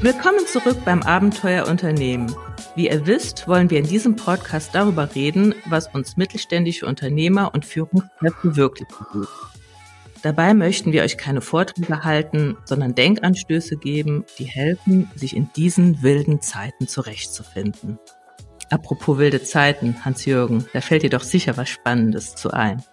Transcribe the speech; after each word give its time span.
Willkommen 0.00 0.46
zurück 0.46 0.76
beim 0.84 1.02
Abenteuer 1.02 1.66
Unternehmen. 1.66 2.32
Wie 2.76 2.88
ihr 2.88 3.04
wisst, 3.04 3.48
wollen 3.48 3.68
wir 3.68 3.80
in 3.80 3.88
diesem 3.88 4.14
Podcast 4.14 4.72
darüber 4.72 5.12
reden, 5.16 5.56
was 5.66 5.92
uns 5.92 6.16
mittelständische 6.16 6.86
Unternehmer 6.86 7.52
und 7.52 7.64
Führungskräfte 7.64 8.54
wirklich 8.54 8.86
bewegt. 8.86 9.28
Dabei 10.22 10.54
möchten 10.54 10.92
wir 10.92 11.02
euch 11.02 11.18
keine 11.18 11.40
Vorträge 11.40 12.04
halten, 12.04 12.56
sondern 12.64 12.94
Denkanstöße 12.94 13.76
geben, 13.76 14.24
die 14.38 14.44
helfen, 14.44 15.10
sich 15.16 15.34
in 15.34 15.50
diesen 15.56 16.00
wilden 16.00 16.40
Zeiten 16.40 16.86
zurechtzufinden. 16.86 17.98
Apropos 18.70 19.18
wilde 19.18 19.42
Zeiten, 19.42 20.04
Hans-Jürgen, 20.04 20.64
da 20.72 20.80
fällt 20.80 21.02
dir 21.02 21.10
doch 21.10 21.24
sicher 21.24 21.56
was 21.56 21.70
Spannendes 21.70 22.36
zu 22.36 22.52
ein. 22.52 22.84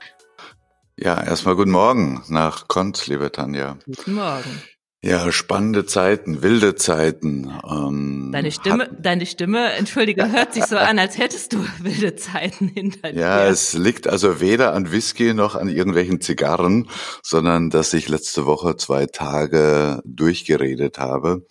Ja, 0.98 1.21
erstmal 1.21 1.55
guten 1.55 1.71
Morgen 1.71 2.23
nach 2.29 2.67
Kont, 2.67 3.05
liebe 3.05 3.31
Tanja. 3.31 3.77
Guten 3.85 4.13
Morgen. 4.13 4.62
Ja, 5.05 5.31
spannende 5.31 5.85
Zeiten, 5.85 6.41
wilde 6.41 6.73
Zeiten. 6.73 7.53
Ähm, 7.69 8.31
deine 8.33 8.51
Stimme, 8.51 8.89
deine 8.99 9.27
Stimme, 9.27 9.71
entschuldige, 9.73 10.31
hört 10.31 10.55
sich 10.55 10.65
so 10.65 10.77
an, 10.77 10.97
als 10.97 11.19
hättest 11.19 11.53
du 11.53 11.63
wilde 11.79 12.15
Zeiten 12.15 12.67
hinter 12.69 13.11
dir. 13.11 13.19
Ja, 13.19 13.45
es 13.45 13.73
liegt 13.73 14.07
also 14.07 14.41
weder 14.41 14.73
an 14.73 14.91
Whisky 14.91 15.35
noch 15.35 15.53
an 15.53 15.69
irgendwelchen 15.69 16.21
Zigarren, 16.21 16.89
sondern 17.21 17.69
dass 17.69 17.93
ich 17.93 18.09
letzte 18.09 18.47
Woche 18.47 18.77
zwei 18.77 19.05
Tage 19.05 20.01
durchgeredet 20.05 20.97
habe 20.97 21.45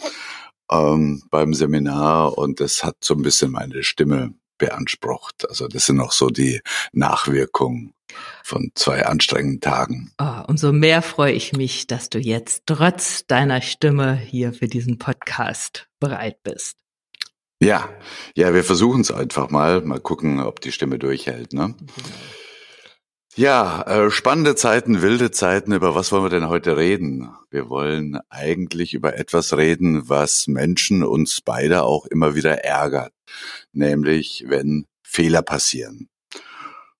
ähm, 0.68 1.22
beim 1.30 1.54
Seminar 1.54 2.36
und 2.36 2.58
das 2.58 2.82
hat 2.82 2.96
so 3.04 3.14
ein 3.14 3.22
bisschen 3.22 3.52
meine 3.52 3.84
Stimme 3.84 4.34
beansprucht. 4.58 5.48
Also 5.48 5.68
das 5.68 5.86
sind 5.86 6.00
auch 6.00 6.12
so 6.12 6.28
die 6.28 6.60
Nachwirkungen 6.92 7.94
von 8.42 8.70
zwei 8.74 9.06
anstrengenden 9.06 9.60
Tagen. 9.60 10.12
Oh, 10.20 10.42
umso 10.46 10.72
mehr 10.72 11.02
freue 11.02 11.32
ich 11.32 11.52
mich, 11.52 11.86
dass 11.86 12.10
du 12.10 12.18
jetzt 12.18 12.62
trotz 12.66 13.26
deiner 13.26 13.60
Stimme 13.60 14.14
hier 14.14 14.52
für 14.52 14.68
diesen 14.68 14.98
Podcast 14.98 15.88
bereit 16.00 16.42
bist. 16.42 16.76
Ja, 17.60 17.88
ja, 18.36 18.52
wir 18.52 18.64
versuchen 18.64 19.00
es 19.00 19.10
einfach 19.10 19.50
mal. 19.50 19.80
Mal 19.80 20.00
gucken, 20.00 20.40
ob 20.40 20.60
die 20.60 20.72
Stimme 20.72 20.98
durchhält. 20.98 21.52
Ne? 21.52 21.74
Genau. 21.76 22.14
Ja, 23.36 23.82
äh, 23.82 24.10
spannende 24.12 24.54
Zeiten, 24.54 25.02
wilde 25.02 25.32
Zeiten. 25.32 25.72
Über 25.72 25.96
was 25.96 26.12
wollen 26.12 26.22
wir 26.22 26.30
denn 26.30 26.48
heute 26.48 26.76
reden? 26.76 27.30
Wir 27.50 27.68
wollen 27.68 28.20
eigentlich 28.28 28.94
über 28.94 29.18
etwas 29.18 29.56
reden, 29.56 30.08
was 30.08 30.46
Menschen 30.46 31.02
uns 31.02 31.40
beide 31.40 31.82
auch 31.82 32.06
immer 32.06 32.36
wieder 32.36 32.64
ärgert. 32.64 33.12
Nämlich, 33.72 34.44
wenn 34.46 34.86
Fehler 35.02 35.42
passieren. 35.42 36.08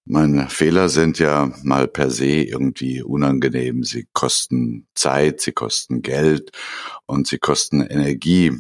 Meine 0.05 0.51
Fehler 0.51 0.89
sind 0.89 1.21
ja 1.21 1.53
mal 1.63 1.87
per 1.87 2.11
se 2.11 2.27
irgendwie 2.27 3.01
unangenehm. 3.01 3.85
Sie 3.85 4.09
kosten 4.13 4.89
Zeit, 4.97 5.41
sie 5.41 5.53
kosten 5.53 6.03
Geld 6.03 6.51
und 7.07 7.29
sie 7.29 7.39
kosten 7.39 7.81
Energie. 7.81 8.53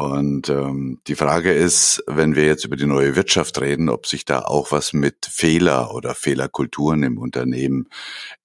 Und 0.00 0.48
ähm, 0.48 0.98
die 1.06 1.14
Frage 1.14 1.52
ist, 1.52 2.02
wenn 2.06 2.34
wir 2.34 2.46
jetzt 2.46 2.64
über 2.64 2.76
die 2.76 2.86
neue 2.86 3.16
Wirtschaft 3.16 3.60
reden, 3.60 3.90
ob 3.90 4.06
sich 4.06 4.24
da 4.24 4.40
auch 4.40 4.72
was 4.72 4.94
mit 4.94 5.26
Fehler 5.30 5.94
oder 5.94 6.14
Fehlerkulturen 6.14 7.02
im 7.02 7.18
Unternehmen 7.18 7.88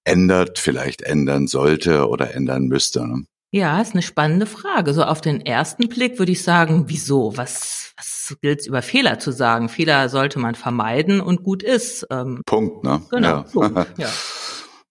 ändert, 0.04 0.58
vielleicht 0.58 1.00
ändern 1.00 1.46
sollte 1.46 2.08
oder 2.08 2.34
ändern 2.34 2.66
müsste. 2.66 3.06
Ne? 3.06 3.24
Ja, 3.52 3.80
ist 3.80 3.94
eine 3.94 4.02
spannende 4.02 4.44
Frage. 4.44 4.92
So 4.92 5.02
auf 5.04 5.22
den 5.22 5.40
ersten 5.40 5.88
Blick 5.88 6.18
würde 6.18 6.32
ich 6.32 6.42
sagen, 6.42 6.84
wieso? 6.88 7.36
Was, 7.36 7.94
was 7.96 8.36
gilt 8.42 8.60
es 8.60 8.66
über 8.66 8.82
Fehler 8.82 9.18
zu 9.18 9.32
sagen? 9.32 9.70
Fehler 9.70 10.10
sollte 10.10 10.38
man 10.38 10.54
vermeiden 10.54 11.22
und 11.22 11.42
gut 11.42 11.62
ist. 11.62 12.06
Ähm, 12.10 12.42
Punkt, 12.44 12.84
ne? 12.84 13.00
Genau, 13.10 13.28
ja. 13.28 13.42
Punkt, 13.42 13.88
ja. 13.98 14.08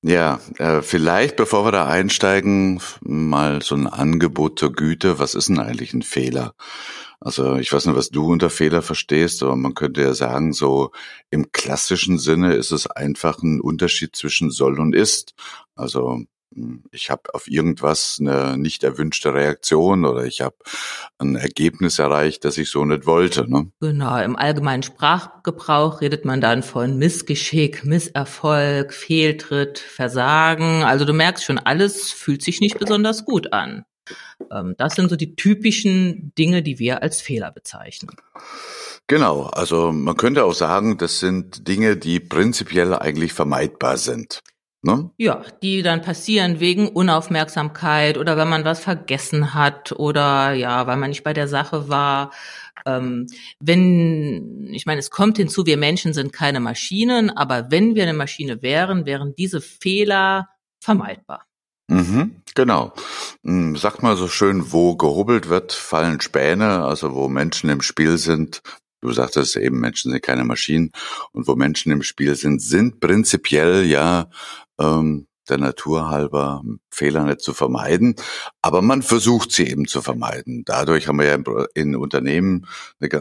Ja, 0.07 0.39
äh, 0.59 0.83
vielleicht 0.83 1.35
bevor 1.35 1.65
wir 1.65 1.71
da 1.71 1.87
einsteigen, 1.87 2.79
mal 3.01 3.63
so 3.63 3.73
ein 3.73 3.87
Angebot 3.87 4.59
zur 4.59 4.71
Güte. 4.71 5.17
Was 5.17 5.33
ist 5.33 5.49
denn 5.49 5.57
eigentlich 5.59 5.95
ein 5.95 6.03
Fehler? 6.03 6.53
Also 7.19 7.55
ich 7.55 7.73
weiß 7.73 7.87
nicht, 7.87 7.95
was 7.95 8.11
du 8.11 8.31
unter 8.31 8.51
Fehler 8.51 8.83
verstehst, 8.83 9.41
aber 9.41 9.55
man 9.55 9.73
könnte 9.73 10.03
ja 10.03 10.13
sagen, 10.13 10.53
so 10.53 10.91
im 11.31 11.51
klassischen 11.51 12.19
Sinne 12.19 12.53
ist 12.53 12.71
es 12.71 12.85
einfach 12.85 13.41
ein 13.41 13.59
Unterschied 13.59 14.15
zwischen 14.15 14.51
soll 14.51 14.79
und 14.79 14.93
ist. 14.93 15.33
Also 15.75 16.21
ich 16.91 17.09
habe 17.09 17.33
auf 17.33 17.47
irgendwas 17.47 18.17
eine 18.19 18.57
nicht 18.57 18.83
erwünschte 18.83 19.33
Reaktion 19.33 20.05
oder 20.05 20.25
ich 20.25 20.41
habe 20.41 20.55
ein 21.17 21.35
Ergebnis 21.35 21.99
erreicht, 21.99 22.45
das 22.45 22.57
ich 22.57 22.69
so 22.69 22.85
nicht 22.85 23.05
wollte. 23.05 23.49
Ne? 23.49 23.71
Genau, 23.81 24.17
im 24.21 24.35
allgemeinen 24.35 24.83
Sprachgebrauch 24.83 26.01
redet 26.01 26.25
man 26.25 26.41
dann 26.41 26.63
von 26.63 26.97
Missgeschick, 26.97 27.85
Misserfolg, 27.85 28.93
Fehltritt, 28.93 29.79
Versagen. 29.79 30.83
Also 30.83 31.05
du 31.05 31.13
merkst 31.13 31.43
schon, 31.43 31.59
alles 31.59 32.11
fühlt 32.11 32.41
sich 32.41 32.61
nicht 32.61 32.79
besonders 32.79 33.25
gut 33.25 33.51
an. 33.53 33.85
Ähm, 34.51 34.75
das 34.77 34.95
sind 34.95 35.09
so 35.09 35.15
die 35.15 35.35
typischen 35.35 36.33
Dinge, 36.37 36.61
die 36.61 36.79
wir 36.79 37.01
als 37.01 37.21
Fehler 37.21 37.51
bezeichnen. 37.51 38.15
Genau, 39.07 39.43
also 39.43 39.91
man 39.91 40.17
könnte 40.17 40.45
auch 40.45 40.53
sagen, 40.53 40.97
das 40.97 41.19
sind 41.19 41.67
Dinge, 41.67 41.95
die 41.95 42.19
prinzipiell 42.19 42.93
eigentlich 42.93 43.33
vermeidbar 43.33 43.97
sind. 43.97 44.41
Ne? 44.85 45.09
Ja, 45.17 45.41
die 45.63 45.81
dann 45.81 46.03
passieren 46.03 46.59
wegen 46.59 46.87
Unaufmerksamkeit 46.87 48.19
oder 48.19 48.37
wenn 48.37 48.47
man 48.47 48.65
was 48.65 48.79
vergessen 48.79 49.55
hat 49.55 49.91
oder 49.93 50.53
ja, 50.53 50.85
weil 50.85 50.97
man 50.97 51.09
nicht 51.09 51.23
bei 51.23 51.33
der 51.33 51.47
Sache 51.47 51.89
war. 51.89 52.29
Ähm, 52.85 53.25
wenn, 53.59 54.69
ich 54.71 54.85
meine, 54.85 54.99
es 54.99 55.09
kommt 55.09 55.37
hinzu, 55.37 55.65
wir 55.65 55.77
Menschen 55.77 56.13
sind 56.13 56.33
keine 56.33 56.59
Maschinen, 56.59 57.31
aber 57.31 57.71
wenn 57.71 57.95
wir 57.95 58.03
eine 58.03 58.13
Maschine 58.13 58.61
wären, 58.61 59.07
wären 59.07 59.33
diese 59.35 59.59
Fehler 59.59 60.49
vermeidbar. 60.79 61.47
Mhm, 61.87 62.43
genau. 62.53 62.93
Hm, 63.43 63.75
sag 63.77 64.03
mal 64.03 64.15
so 64.15 64.27
schön, 64.27 64.71
wo 64.71 64.95
gehobelt 64.95 65.49
wird, 65.49 65.73
fallen 65.73 66.21
Späne, 66.21 66.83
also 66.83 67.15
wo 67.15 67.27
Menschen 67.27 67.71
im 67.71 67.81
Spiel 67.81 68.19
sind, 68.19 68.61
Du 69.05 69.11
sagtest 69.11 69.55
eben, 69.55 69.79
Menschen 69.79 70.11
sind 70.11 70.23
keine 70.23 70.43
Maschinen 70.43 70.91
und 71.31 71.47
wo 71.47 71.55
Menschen 71.55 71.91
im 71.91 72.01
Spiel 72.01 72.35
sind, 72.35 72.59
sind 72.59 72.99
prinzipiell 72.99 73.85
ja 73.85 74.29
ähm, 74.79 75.27
der 75.47 75.59
Natur 75.59 76.09
halber 76.09 76.63
Fehler 76.89 77.23
nicht 77.23 77.41
zu 77.41 77.53
vermeiden, 77.53 78.15
aber 78.63 78.81
man 78.81 79.03
versucht 79.03 79.51
sie 79.51 79.67
eben 79.67 79.87
zu 79.87 80.01
vermeiden. 80.01 80.63
Dadurch 80.65 81.07
haben 81.07 81.19
wir 81.19 81.27
ja 81.27 81.37
in 81.75 81.95
Unternehmen 81.95 82.65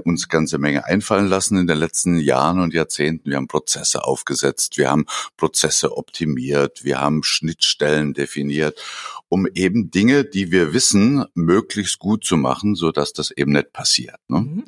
uns 0.05 0.31
ganze 0.31 0.56
Menge 0.56 0.87
einfallen 0.87 1.27
lassen 1.27 1.59
in 1.59 1.67
den 1.67 1.77
letzten 1.77 2.17
Jahren 2.17 2.61
und 2.61 2.73
Jahrzehnten. 2.73 3.28
Wir 3.28 3.37
haben 3.37 3.47
Prozesse 3.49 4.05
aufgesetzt, 4.05 4.78
wir 4.78 4.91
haben 4.91 5.05
Prozesse 5.37 5.94
optimiert, 5.94 6.83
wir 6.83 6.99
haben 6.99 7.23
Schnittstellen 7.23 8.15
definiert, 8.15 8.81
um 9.28 9.47
eben 9.55 9.91
Dinge, 9.91 10.25
die 10.25 10.50
wir 10.50 10.73
wissen, 10.73 11.27
möglichst 11.34 11.99
gut 11.99 12.25
zu 12.25 12.39
machen, 12.39 12.75
so 12.75 12.91
dass 12.91 13.12
das 13.12 13.31
eben 13.31 13.53
nicht 13.53 13.75
passiert. 13.75 14.19
Ne? 14.28 14.41
Mhm. 14.41 14.65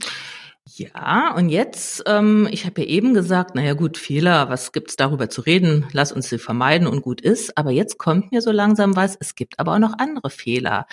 Ja, 0.68 1.32
und 1.36 1.48
jetzt, 1.48 2.02
ähm, 2.06 2.48
ich 2.50 2.66
habe 2.66 2.80
ja 2.80 2.88
eben 2.88 3.14
gesagt, 3.14 3.54
naja 3.54 3.74
gut, 3.74 3.96
Fehler, 3.96 4.48
was 4.48 4.72
gibt's 4.72 4.96
darüber 4.96 5.30
zu 5.30 5.42
reden? 5.42 5.86
Lass 5.92 6.10
uns 6.10 6.28
sie 6.28 6.38
vermeiden 6.38 6.88
und 6.88 7.02
gut 7.02 7.20
ist. 7.20 7.56
Aber 7.56 7.70
jetzt 7.70 7.98
kommt 7.98 8.32
mir 8.32 8.42
so 8.42 8.50
langsam 8.50 8.96
was, 8.96 9.16
es 9.20 9.36
gibt 9.36 9.60
aber 9.60 9.74
auch 9.74 9.78
noch 9.78 9.94
andere 9.98 10.28
Fehler, 10.28 10.86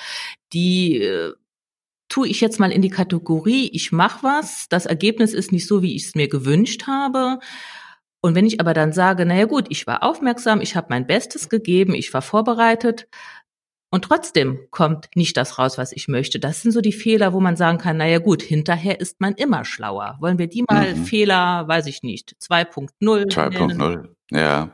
die 0.53 1.01
äh, 1.01 1.33
tue 2.07 2.27
ich 2.27 2.39
jetzt 2.41 2.59
mal 2.59 2.71
in 2.71 2.83
die 2.83 2.89
Kategorie, 2.89 3.69
ich 3.73 3.91
mache 3.91 4.21
was, 4.21 4.67
das 4.69 4.85
Ergebnis 4.85 5.33
ist 5.33 5.51
nicht 5.51 5.67
so, 5.67 5.81
wie 5.81 5.95
ich 5.95 6.05
es 6.05 6.15
mir 6.15 6.27
gewünscht 6.27 6.85
habe. 6.85 7.39
Und 8.21 8.35
wenn 8.35 8.45
ich 8.45 8.59
aber 8.59 8.75
dann 8.75 8.93
sage, 8.93 9.25
naja 9.25 9.45
gut, 9.45 9.65
ich 9.69 9.87
war 9.87 10.03
aufmerksam, 10.03 10.61
ich 10.61 10.75
habe 10.75 10.87
mein 10.91 11.07
Bestes 11.07 11.49
gegeben, 11.49 11.95
ich 11.95 12.13
war 12.13 12.21
vorbereitet, 12.21 13.07
und 13.93 14.05
trotzdem 14.05 14.57
kommt 14.71 15.09
nicht 15.13 15.37
das 15.37 15.59
raus, 15.59 15.77
was 15.77 15.91
ich 15.91 16.07
möchte. 16.07 16.39
Das 16.39 16.63
sind 16.63 16.71
so 16.71 16.81
die 16.81 16.91
Fehler, 16.91 17.31
wo 17.31 17.39
man 17.39 17.55
sagen 17.55 17.77
kann, 17.77 17.97
naja 17.97 18.17
gut, 18.17 18.41
hinterher 18.41 18.99
ist 18.99 19.21
man 19.21 19.35
immer 19.35 19.65
schlauer. 19.65 20.17
Wollen 20.19 20.39
wir 20.39 20.47
die 20.47 20.63
mal 20.67 20.95
mhm. 20.95 21.05
Fehler, 21.05 21.67
weiß 21.67 21.85
ich 21.85 22.01
nicht, 22.01 22.35
2.0 22.41 22.89
2.0, 22.99 24.09
ja. 24.31 24.71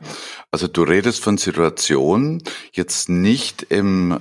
Also 0.50 0.68
du 0.68 0.84
redest 0.84 1.22
von 1.22 1.36
Situationen 1.36 2.42
jetzt 2.72 3.10
nicht 3.10 3.64
im, 3.64 4.12
äh, 4.12 4.16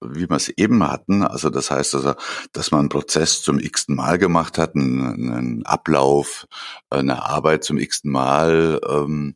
wie 0.00 0.30
wir 0.30 0.36
es 0.36 0.48
eben 0.48 0.88
hatten. 0.88 1.24
Also 1.24 1.50
das 1.50 1.72
heißt 1.72 1.96
also, 1.96 2.14
dass 2.52 2.70
man 2.70 2.80
einen 2.82 2.88
Prozess 2.90 3.42
zum 3.42 3.58
x-ten 3.58 3.96
Mal 3.96 4.18
gemacht 4.18 4.58
hat, 4.58 4.76
einen, 4.76 5.32
einen 5.32 5.66
Ablauf, 5.66 6.46
eine 6.88 7.24
Arbeit 7.24 7.64
zum 7.64 7.78
x-ten 7.78 8.12
Mal. 8.12 8.80
Ähm, 8.88 9.34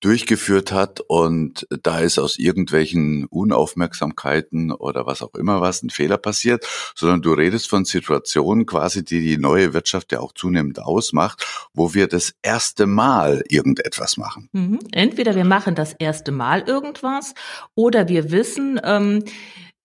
durchgeführt 0.00 0.72
hat 0.72 1.00
und 1.00 1.66
da 1.82 2.00
ist 2.00 2.18
aus 2.18 2.38
irgendwelchen 2.38 3.24
Unaufmerksamkeiten 3.26 4.72
oder 4.72 5.06
was 5.06 5.22
auch 5.22 5.34
immer 5.34 5.60
was 5.60 5.82
ein 5.82 5.90
Fehler 5.90 6.18
passiert, 6.18 6.66
sondern 6.94 7.22
du 7.22 7.32
redest 7.32 7.68
von 7.68 7.84
Situationen 7.84 8.66
quasi, 8.66 9.04
die 9.04 9.20
die 9.20 9.38
neue 9.38 9.72
Wirtschaft 9.72 10.12
ja 10.12 10.20
auch 10.20 10.32
zunehmend 10.32 10.80
ausmacht, 10.80 11.68
wo 11.72 11.94
wir 11.94 12.08
das 12.08 12.34
erste 12.42 12.86
Mal 12.86 13.42
irgendetwas 13.48 14.16
machen. 14.16 14.48
Mhm. 14.52 14.78
Entweder 14.92 15.34
wir 15.34 15.44
machen 15.44 15.74
das 15.74 15.94
erste 15.94 16.30
Mal 16.30 16.62
irgendwas 16.62 17.34
oder 17.74 18.08
wir 18.08 18.30
wissen, 18.30 18.80
ähm, 18.84 19.24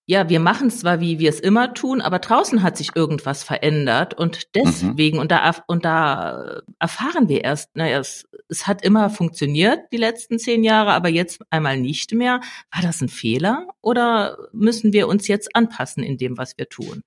ja, 0.06 0.30
wir 0.30 0.40
machen 0.40 0.70
zwar, 0.72 1.00
wie 1.00 1.20
wir 1.20 1.30
es 1.30 1.40
immer 1.40 1.74
tun, 1.74 2.02
aber 2.02 2.20
draußen 2.20 2.64
hat 2.64 2.76
sich 2.76 2.96
irgendwas 2.96 3.44
verändert 3.44 4.14
und 4.14 4.38
mhm. 4.38 4.42
deswegen, 4.56 5.18
mhm. 5.18 5.22
und 5.22 5.32
da, 5.32 5.56
und 5.68 5.86
da 5.86 6.62
erfahren 6.80 7.30
wir 7.30 7.44
erst, 7.44 7.76
naja, 7.76 8.00
es, 8.00 8.28
es 8.50 8.68
hat 8.68 8.84
immer 8.84 9.10
funktioniert 9.10 9.80
die 9.92 9.98
letzten 9.98 10.40
zehn 10.40 10.64
Jahre, 10.64 10.92
aber 10.94 11.10
jetzt 11.10 11.42
einmal 11.50 11.78
nicht 11.78 12.14
mehr. 12.14 12.42
War 12.74 12.82
das 12.82 13.02
ein 13.02 13.10
Fehler 13.10 13.68
oder 13.82 14.38
müssen 14.52 14.92
wir 14.92 15.08
uns 15.08 15.28
jetzt 15.28 15.56
anpassen 15.56 16.04
in 16.04 16.18
dem, 16.18 16.38
was 16.38 16.58
wir 16.58 16.68
tun? 16.68 17.04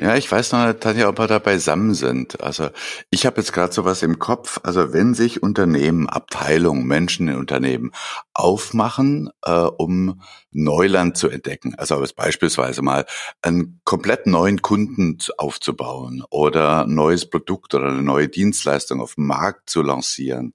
Ja, 0.00 0.14
ich 0.14 0.30
weiß 0.30 0.52
noch, 0.52 0.72
Tanja, 0.74 1.08
ob 1.08 1.18
wir 1.18 1.26
da 1.26 1.40
beisammen 1.40 1.92
sind. 1.92 2.40
Also 2.40 2.68
ich 3.10 3.26
habe 3.26 3.40
jetzt 3.40 3.52
gerade 3.52 3.72
sowas 3.72 4.04
im 4.04 4.20
Kopf. 4.20 4.60
Also 4.62 4.92
wenn 4.92 5.12
sich 5.12 5.42
Unternehmen, 5.42 6.08
Abteilungen, 6.08 6.86
Menschen 6.86 7.26
in 7.26 7.34
Unternehmen 7.34 7.90
aufmachen, 8.32 9.28
äh, 9.44 9.50
um 9.50 10.22
Neuland 10.52 11.16
zu 11.16 11.28
entdecken, 11.28 11.74
also 11.76 11.96
als 11.96 12.12
beispielsweise 12.12 12.80
mal 12.80 13.06
einen 13.42 13.80
komplett 13.84 14.26
neuen 14.28 14.62
Kunden 14.62 15.18
aufzubauen 15.36 16.22
oder 16.30 16.84
ein 16.84 16.94
neues 16.94 17.28
Produkt 17.28 17.74
oder 17.74 17.88
eine 17.88 18.02
neue 18.02 18.28
Dienstleistung 18.28 19.00
auf 19.00 19.16
dem 19.16 19.26
Markt 19.26 19.68
zu 19.68 19.82
lancieren 19.82 20.54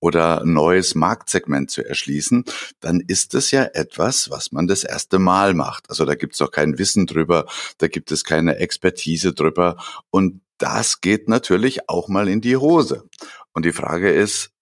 oder 0.00 0.42
ein 0.42 0.52
neues 0.52 0.94
Marktsegment 0.94 1.70
zu 1.70 1.82
erschließen, 1.82 2.44
dann 2.80 3.00
ist 3.00 3.32
das 3.32 3.50
ja 3.50 3.64
etwas, 3.64 4.30
was 4.30 4.52
man 4.52 4.66
das 4.66 4.84
erste 4.84 5.18
Mal 5.18 5.54
macht. 5.54 5.88
Also 5.88 6.04
da 6.04 6.14
gibt 6.14 6.34
es 6.34 6.42
auch 6.42 6.50
kein 6.50 6.78
Wissen 6.78 7.06
drüber, 7.06 7.46
da 7.78 7.88
gibt 7.88 8.12
es 8.12 8.22
keine 8.24 8.56
Expertise 8.56 8.81
drüber 8.82 9.76
und 10.10 10.42
das 10.58 11.00
geht 11.00 11.28
natürlich 11.28 11.88
auch 11.88 12.08
mal 12.08 12.28
in 12.28 12.40
die 12.40 12.56
Hose. 12.56 13.08
Und 13.52 13.64
die 13.64 13.72
Frage 13.72 14.10
ist, 14.10 14.52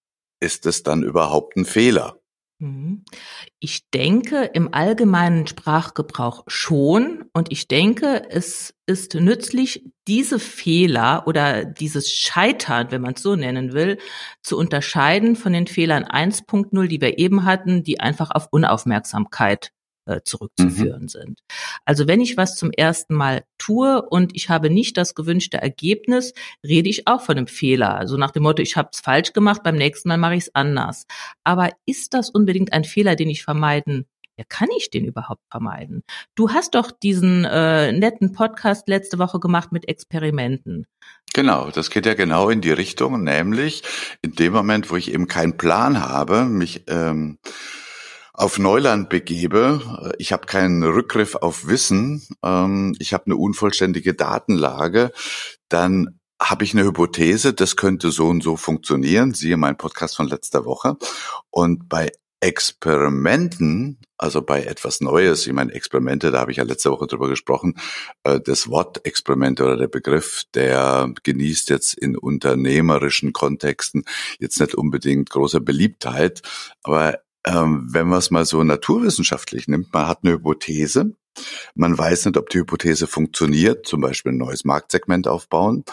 ist 0.41 0.65
es 0.65 0.83
dann 0.83 1.03
überhaupt 1.03 1.57
ein 1.57 1.67
Fehler? 1.67 2.21
Mhm. 2.59 3.05
Ich 3.59 3.91
denke 3.91 4.45
im 4.45 4.73
allgemeinen 4.73 5.47
Sprachgebrauch 5.47 6.45
schon 6.47 7.25
und 7.33 7.51
ich 7.51 7.69
denke, 7.69 8.23
es 8.29 8.75
ist 8.87 9.15
nützlich, 9.15 9.85
diese 10.07 10.39
Fehler 10.39 11.25
oder 11.27 11.65
dieses 11.65 12.13
Scheitern, 12.13 12.91
wenn 12.91 13.01
man 13.01 13.15
es 13.15 13.23
so 13.23 13.35
nennen 13.35 13.73
will, 13.73 13.99
zu 14.43 14.59
unterscheiden 14.59 15.37
von 15.37 15.55
den 15.55 15.67
Fehlern 15.67 16.05
1.0, 16.05 16.87
die 16.87 17.01
wir 17.01 17.19
eben 17.19 17.45
hatten, 17.45 17.83
die 17.83 18.01
einfach 18.01 18.31
auf 18.31 18.49
Unaufmerksamkeit 18.51 19.73
äh, 20.11 20.23
zurückzuführen 20.25 21.03
mhm. 21.03 21.09
sind. 21.09 21.41
Also 21.85 22.09
wenn 22.09 22.21
ich 22.21 22.37
was 22.37 22.57
zum 22.57 22.71
ersten 22.73 23.15
Mal 23.15 23.45
tue 23.59 24.03
und 24.03 24.35
ich 24.35 24.49
habe 24.49 24.71
nicht 24.71 24.97
das 24.97 25.15
gewünschte 25.15 25.59
Ergebnis, 25.59 26.33
rede 26.67 26.89
ich 26.89 27.07
auch 27.07 27.21
von 27.21 27.37
einem 27.37 27.47
Fehler. 27.47 27.95
Also 27.95 28.17
nach 28.17 28.31
dem 28.33 28.43
Motto, 28.43 28.63
ich 28.63 28.77
habe 28.77 28.91
es 28.93 29.01
falsch 29.01 29.33
gemacht, 29.33 29.63
beim 29.63 29.77
nächsten 29.77 30.09
Mal 30.09 30.19
mache 30.19 30.35
ich 30.35 30.45
es 30.45 30.55
anders. 30.55 31.07
Aber 31.45 31.71
ist 31.87 32.15
das 32.15 32.31
unbedingt 32.31 32.73
ein 32.73 32.85
Fehler, 32.85 33.17
den 33.17 33.31
ich 33.31 33.45
vermeiden 33.45 34.07
ja, 34.41 34.47
kann 34.49 34.69
ich 34.75 34.89
den 34.89 35.05
überhaupt 35.05 35.43
vermeiden? 35.51 36.03
Du 36.35 36.49
hast 36.49 36.75
doch 36.75 36.91
diesen 36.91 37.45
äh, 37.45 37.93
netten 37.93 38.33
Podcast 38.33 38.89
letzte 38.89 39.19
Woche 39.19 39.39
gemacht 39.39 39.71
mit 39.71 39.87
Experimenten. 39.87 40.87
Genau, 41.35 41.71
das 41.71 41.91
geht 41.91 42.07
ja 42.07 42.15
genau 42.15 42.49
in 42.49 42.63
die 42.63 42.73
Richtung, 42.73 43.23
nämlich 43.23 43.83
in 44.23 44.33
dem 44.33 44.55
Moment, 44.55 44.91
wo 44.91 44.97
ich 44.97 45.13
eben 45.13 45.29
keinen 45.29 45.59
Plan 45.59 46.01
habe, 46.01 46.47
mich 46.47 46.85
ähm, 46.89 47.39
auf 48.41 48.59
Neuland 48.59 49.11
begebe. 49.11 50.15
Ich 50.17 50.33
habe 50.33 50.47
keinen 50.47 50.83
Rückgriff 50.83 51.35
auf 51.35 51.67
Wissen, 51.67 52.27
ähm, 52.43 52.97
ich 52.99 53.13
habe 53.13 53.27
eine 53.27 53.37
unvollständige 53.37 54.15
Datenlage, 54.15 55.13
dann 55.69 56.19
habe 56.41 56.65
ich 56.65 56.73
eine 56.73 56.85
Hypothese, 56.85 57.53
das 57.53 57.77
könnte 57.77 58.11
so 58.11 58.29
und 58.29 58.43
so 58.43 58.57
funktionieren. 58.57 59.35
Siehe 59.35 59.59
mein 59.59 59.77
Podcast 59.77 60.17
von 60.17 60.27
letzter 60.27 60.65
Woche. 60.65 60.97
Und 61.51 61.91
bei 61.91 62.13
Experimenten, 62.41 63.99
also 64.17 64.41
bei 64.41 64.63
etwas 64.63 65.03
Neues, 65.03 65.47
ich 65.47 65.53
meine 65.53 65.75
Experimente, 65.75 66.31
da 66.31 66.41
habe 66.41 66.51
ich 66.51 66.57
ja 66.57 66.65
letzte 66.65 66.91
Woche 66.91 67.07
drüber 67.07 67.29
gesprochen, 67.29 67.75
äh, 68.25 68.41
das 68.41 68.71
Wort 68.71 69.05
Experimente 69.05 69.65
oder 69.65 69.77
der 69.77 69.89
Begriff, 69.89 70.45
der 70.55 71.13
genießt 71.23 71.69
jetzt 71.69 71.93
in 71.93 72.17
unternehmerischen 72.17 73.35
Kontexten 73.35 74.05
jetzt 74.39 74.61
nicht 74.61 74.75
unbedingt 74.75 75.29
große 75.29 75.61
Beliebtheit, 75.61 76.41
aber 76.83 77.19
ähm, 77.47 77.87
wenn 77.91 78.09
man 78.09 78.19
es 78.19 78.31
mal 78.31 78.45
so 78.45 78.63
naturwissenschaftlich 78.63 79.69
nimmt, 79.69 79.93
man 79.93 80.07
hat 80.07 80.21
eine 80.23 80.35
Hypothese, 80.35 81.15
man 81.75 81.97
weiß 81.97 82.27
nicht, 82.27 82.37
ob 82.37 82.51
die 82.51 82.59
Hypothese 82.59 83.07
funktioniert, 83.07 83.87
zum 83.87 84.01
Beispiel 84.01 84.33
ein 84.33 84.39
neues 84.39 84.65
Marktsegment 84.65 85.29
aufbauen, 85.29 85.85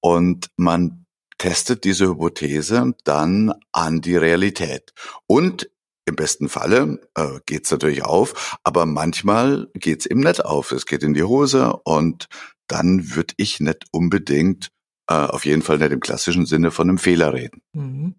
und 0.00 0.50
man 0.56 1.06
testet 1.38 1.84
diese 1.84 2.08
Hypothese 2.08 2.94
dann 3.04 3.52
an 3.72 4.00
die 4.00 4.16
Realität. 4.16 4.92
Und 5.26 5.70
im 6.04 6.16
besten 6.16 6.48
Falle 6.48 7.00
äh, 7.14 7.38
geht 7.46 7.64
es 7.64 7.70
natürlich 7.70 8.04
auf, 8.04 8.58
aber 8.64 8.86
manchmal 8.86 9.68
geht 9.74 10.00
es 10.00 10.06
eben 10.06 10.20
nicht 10.20 10.44
auf. 10.44 10.72
Es 10.72 10.86
geht 10.86 11.02
in 11.02 11.14
die 11.14 11.22
Hose 11.22 11.72
und 11.84 12.26
dann 12.66 13.14
würde 13.14 13.34
ich 13.36 13.60
nicht 13.60 13.84
unbedingt, 13.92 14.68
äh, 15.08 15.14
auf 15.14 15.44
jeden 15.44 15.62
Fall 15.62 15.78
nicht 15.78 15.92
im 15.92 16.00
klassischen 16.00 16.46
Sinne 16.46 16.70
von 16.70 16.88
einem 16.88 16.98
Fehler 16.98 17.32
reden. 17.32 17.62
Mhm. 17.72 18.14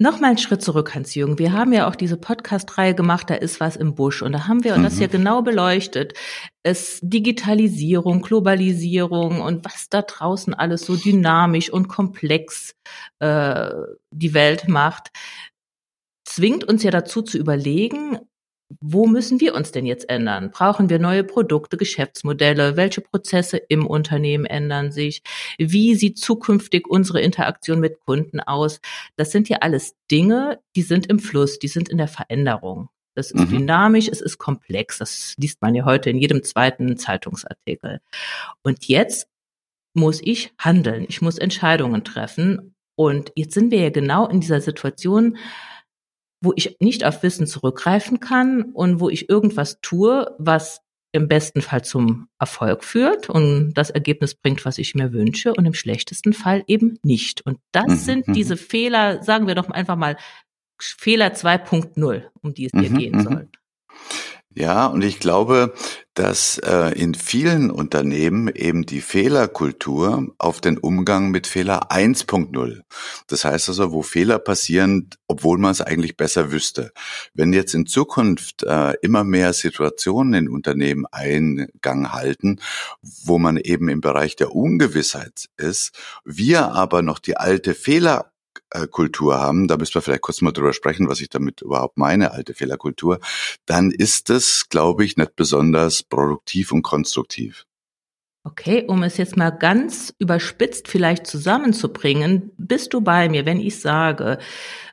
Nochmal 0.00 0.30
einen 0.30 0.38
Schritt 0.38 0.60
zurück, 0.60 0.92
Hans-Jürgen. 0.92 1.38
Wir 1.38 1.52
haben 1.52 1.72
ja 1.72 1.88
auch 1.88 1.94
diese 1.94 2.16
Podcast-Reihe 2.16 2.96
gemacht, 2.96 3.30
da 3.30 3.34
ist 3.34 3.60
was 3.60 3.76
im 3.76 3.94
Busch. 3.94 4.22
Und 4.22 4.32
da 4.32 4.48
haben 4.48 4.64
wir 4.64 4.76
mhm. 4.76 4.82
das 4.82 4.98
ja 4.98 5.06
genau 5.06 5.42
beleuchtet. 5.42 6.14
Es 6.64 6.98
Digitalisierung, 7.00 8.20
Globalisierung 8.20 9.40
und 9.40 9.64
was 9.64 9.88
da 9.88 10.02
draußen 10.02 10.52
alles 10.52 10.84
so 10.84 10.96
dynamisch 10.96 11.70
und 11.70 11.86
komplex 11.86 12.74
äh, 13.20 13.70
die 14.10 14.34
Welt 14.34 14.66
macht, 14.66 15.12
zwingt 16.24 16.64
uns 16.64 16.82
ja 16.82 16.90
dazu 16.90 17.22
zu 17.22 17.38
überlegen, 17.38 18.18
wo 18.80 19.06
müssen 19.06 19.40
wir 19.40 19.54
uns 19.54 19.72
denn 19.72 19.86
jetzt 19.86 20.08
ändern? 20.08 20.50
Brauchen 20.50 20.88
wir 20.88 20.98
neue 20.98 21.24
Produkte, 21.24 21.76
Geschäftsmodelle? 21.76 22.76
Welche 22.76 23.00
Prozesse 23.00 23.56
im 23.56 23.86
Unternehmen 23.86 24.44
ändern 24.44 24.92
sich? 24.92 25.22
Wie 25.58 25.94
sieht 25.94 26.18
zukünftig 26.18 26.86
unsere 26.88 27.20
Interaktion 27.20 27.80
mit 27.80 28.00
Kunden 28.00 28.40
aus? 28.40 28.80
Das 29.16 29.30
sind 29.32 29.48
ja 29.48 29.58
alles 29.60 29.94
Dinge, 30.10 30.60
die 30.76 30.82
sind 30.82 31.06
im 31.06 31.18
Fluss, 31.18 31.58
die 31.58 31.68
sind 31.68 31.88
in 31.88 31.98
der 31.98 32.08
Veränderung. 32.08 32.88
Das 33.14 33.30
ist 33.30 33.48
mhm. 33.48 33.58
dynamisch, 33.58 34.08
es 34.08 34.20
ist 34.20 34.38
komplex. 34.38 34.98
Das 34.98 35.34
liest 35.38 35.62
man 35.62 35.74
ja 35.74 35.84
heute 35.84 36.10
in 36.10 36.18
jedem 36.18 36.42
zweiten 36.42 36.96
Zeitungsartikel. 36.96 38.00
Und 38.62 38.86
jetzt 38.88 39.28
muss 39.94 40.20
ich 40.22 40.52
handeln. 40.58 41.06
Ich 41.08 41.22
muss 41.22 41.38
Entscheidungen 41.38 42.02
treffen. 42.04 42.74
Und 42.96 43.32
jetzt 43.36 43.54
sind 43.54 43.70
wir 43.70 43.80
ja 43.80 43.90
genau 43.90 44.26
in 44.28 44.40
dieser 44.40 44.60
Situation, 44.60 45.36
wo 46.44 46.52
ich 46.56 46.76
nicht 46.80 47.04
auf 47.04 47.22
Wissen 47.22 47.46
zurückgreifen 47.46 48.20
kann 48.20 48.62
und 48.72 49.00
wo 49.00 49.08
ich 49.08 49.28
irgendwas 49.28 49.80
tue, 49.80 50.34
was 50.38 50.80
im 51.12 51.28
besten 51.28 51.62
Fall 51.62 51.84
zum 51.84 52.28
Erfolg 52.40 52.82
führt 52.82 53.30
und 53.30 53.72
das 53.74 53.90
Ergebnis 53.90 54.34
bringt, 54.34 54.64
was 54.64 54.78
ich 54.78 54.96
mir 54.96 55.12
wünsche 55.12 55.54
und 55.54 55.64
im 55.64 55.74
schlechtesten 55.74 56.32
Fall 56.32 56.64
eben 56.66 56.98
nicht. 57.04 57.40
Und 57.46 57.58
das 57.70 57.86
mhm. 57.86 57.96
sind 57.96 58.28
mhm. 58.28 58.32
diese 58.32 58.56
Fehler, 58.56 59.22
sagen 59.22 59.46
wir 59.46 59.54
doch 59.54 59.70
einfach 59.70 59.96
mal 59.96 60.16
Fehler 60.80 61.32
2.0, 61.32 62.24
um 62.42 62.52
die 62.52 62.66
es 62.66 62.72
hier 62.72 62.90
mhm. 62.90 62.98
gehen 62.98 63.16
mhm. 63.16 63.22
soll. 63.22 63.48
Ja, 64.56 64.86
und 64.86 65.02
ich 65.02 65.18
glaube, 65.18 65.74
dass 66.14 66.58
äh, 66.58 66.96
in 66.96 67.14
vielen 67.14 67.72
Unternehmen 67.72 68.46
eben 68.46 68.86
die 68.86 69.00
Fehlerkultur 69.00 70.32
auf 70.38 70.60
den 70.60 70.78
Umgang 70.78 71.32
mit 71.32 71.48
Fehler 71.48 71.90
1.0. 71.90 72.82
Das 73.26 73.44
heißt 73.44 73.68
also, 73.68 73.90
wo 73.90 74.02
Fehler 74.02 74.38
passieren, 74.38 75.10
obwohl 75.26 75.58
man 75.58 75.72
es 75.72 75.80
eigentlich 75.80 76.16
besser 76.16 76.52
wüsste. 76.52 76.92
Wenn 77.34 77.52
jetzt 77.52 77.74
in 77.74 77.86
Zukunft 77.86 78.62
äh, 78.62 78.92
immer 79.02 79.24
mehr 79.24 79.52
Situationen 79.52 80.34
in 80.34 80.48
Unternehmen 80.48 81.06
Eingang 81.10 82.12
halten, 82.12 82.60
wo 83.24 83.38
man 83.38 83.56
eben 83.56 83.88
im 83.88 84.00
Bereich 84.00 84.36
der 84.36 84.54
Ungewissheit 84.54 85.48
ist, 85.56 85.98
wir 86.24 86.70
aber 86.72 87.02
noch 87.02 87.18
die 87.18 87.36
alte 87.36 87.74
Fehler 87.74 88.30
Fehlerkultur 88.74 89.38
haben, 89.38 89.68
da 89.68 89.76
müssen 89.76 89.94
wir 89.94 90.02
vielleicht 90.02 90.22
kurz 90.22 90.42
mal 90.42 90.52
drüber 90.52 90.72
sprechen, 90.72 91.08
was 91.08 91.20
ich 91.20 91.28
damit 91.28 91.62
überhaupt 91.62 91.96
meine, 91.96 92.32
alte 92.32 92.54
Fehlerkultur, 92.54 93.20
dann 93.66 93.90
ist 93.90 94.30
es, 94.30 94.68
glaube 94.68 95.04
ich, 95.04 95.16
nicht 95.16 95.36
besonders 95.36 96.02
produktiv 96.02 96.72
und 96.72 96.82
konstruktiv. 96.82 97.66
Okay, 98.46 98.84
um 98.86 99.02
es 99.02 99.16
jetzt 99.16 99.36
mal 99.36 99.50
ganz 99.50 100.12
überspitzt 100.18 100.88
vielleicht 100.88 101.26
zusammenzubringen, 101.26 102.50
bist 102.58 102.92
du 102.92 103.00
bei 103.00 103.28
mir, 103.28 103.46
wenn 103.46 103.60
ich 103.60 103.80
sage, 103.80 104.38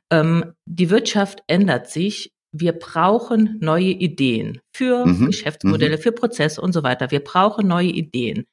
ähm, 0.09 0.53
die 0.65 0.89
Wirtschaft 0.89 1.43
ändert 1.47 1.89
sich, 1.89 2.31
wir 2.53 2.73
brauchen 2.73 3.57
neue 3.61 3.91
Ideen 3.91 4.59
für 4.73 5.05
mhm. 5.05 5.27
Geschäftsmodelle, 5.27 5.97
mhm. 5.97 6.01
für 6.01 6.11
Prozesse 6.11 6.61
und 6.61 6.73
so 6.73 6.83
weiter. 6.83 7.11
Wir 7.11 7.21
brauchen 7.21 7.67
neue 7.67 7.87
Ideen. 7.87 8.45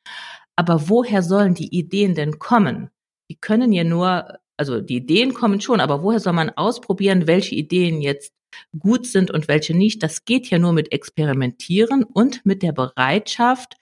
Aber 0.57 0.89
woher 0.89 1.23
sollen 1.23 1.55
die 1.55 1.77
Ideen 1.77 2.15
denn 2.15 2.39
kommen? 2.39 2.91
Die 3.31 3.37
können 3.37 3.73
ja 3.73 3.85
nur 3.85 4.39
also 4.59 4.81
die 4.81 4.97
Ideen 4.97 5.35
kommen 5.35 5.61
schon, 5.61 5.81
aber 5.81 6.03
woher 6.03 6.21
soll 6.21 6.33
man 6.33 6.51
ausprobieren, 6.51 7.27
welche 7.27 7.55
Ideen 7.55 8.03
jetzt 8.03 8.33
gut 8.79 9.07
sind 9.07 9.31
und 9.31 9.49
welche 9.49 9.75
nicht? 9.77 10.03
Das 10.03 10.25
geht 10.25 10.51
ja 10.51 10.59
nur 10.59 10.73
mit 10.73 10.93
Experimentieren 10.93 12.05
und 12.05 12.45
mit 12.45 12.63
der 12.63 12.73
Bereitschaft, 12.73 13.77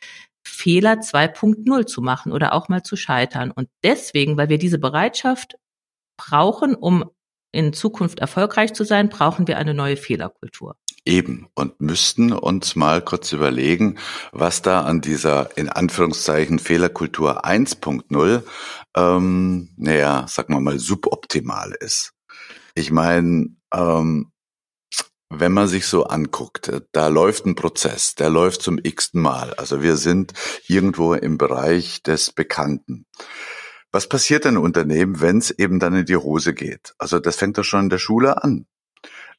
Fehler 0.46 1.00
2.0 1.00 1.86
zu 1.86 2.02
machen 2.02 2.32
oder 2.32 2.52
auch 2.52 2.68
mal 2.68 2.82
zu 2.82 2.96
scheitern. 2.96 3.50
Und 3.50 3.68
deswegen, 3.82 4.36
weil 4.36 4.48
wir 4.48 4.58
diese 4.58 4.78
Bereitschaft 4.78 5.56
brauchen, 6.18 6.74
um 6.74 7.10
in 7.52 7.72
Zukunft 7.72 8.18
erfolgreich 8.18 8.74
zu 8.74 8.84
sein, 8.84 9.08
brauchen 9.08 9.46
wir 9.46 9.58
eine 9.58 9.74
neue 9.74 9.96
Fehlerkultur. 9.96 10.76
Eben 11.04 11.46
und 11.54 11.80
müssten 11.80 12.32
uns 12.32 12.74
mal 12.74 13.00
kurz 13.00 13.32
überlegen, 13.32 13.98
was 14.32 14.62
da 14.62 14.82
an 14.82 15.00
dieser 15.00 15.56
in 15.56 15.68
Anführungszeichen 15.68 16.58
Fehlerkultur 16.58 17.46
1.0, 17.46 18.42
ähm, 18.96 19.70
naja, 19.76 20.26
sagen 20.28 20.54
wir 20.54 20.60
mal, 20.60 20.78
suboptimal 20.78 21.72
ist. 21.80 22.12
Ich 22.74 22.90
meine, 22.90 23.56
ähm, 23.72 24.32
wenn 25.30 25.52
man 25.52 25.68
sich 25.68 25.86
so 25.86 26.04
anguckt, 26.04 26.70
da 26.92 27.08
läuft 27.08 27.46
ein 27.46 27.56
Prozess, 27.56 28.14
der 28.14 28.30
läuft 28.30 28.62
zum 28.62 28.78
x-ten 28.82 29.20
Mal. 29.20 29.54
Also 29.54 29.82
wir 29.82 29.96
sind 29.96 30.32
irgendwo 30.68 31.14
im 31.14 31.36
Bereich 31.38 32.02
des 32.02 32.32
Bekannten. 32.32 33.06
Was 33.92 34.08
passiert 34.08 34.44
denn 34.44 34.56
Unternehmen, 34.56 35.20
wenn 35.20 35.38
es 35.38 35.50
eben 35.50 35.78
dann 35.78 35.94
in 35.94 36.06
die 36.06 36.16
Hose 36.16 36.54
geht? 36.54 36.94
Also 36.98 37.18
das 37.18 37.36
fängt 37.36 37.58
doch 37.58 37.64
schon 37.64 37.84
in 37.84 37.90
der 37.90 37.98
Schule 37.98 38.42
an. 38.42 38.66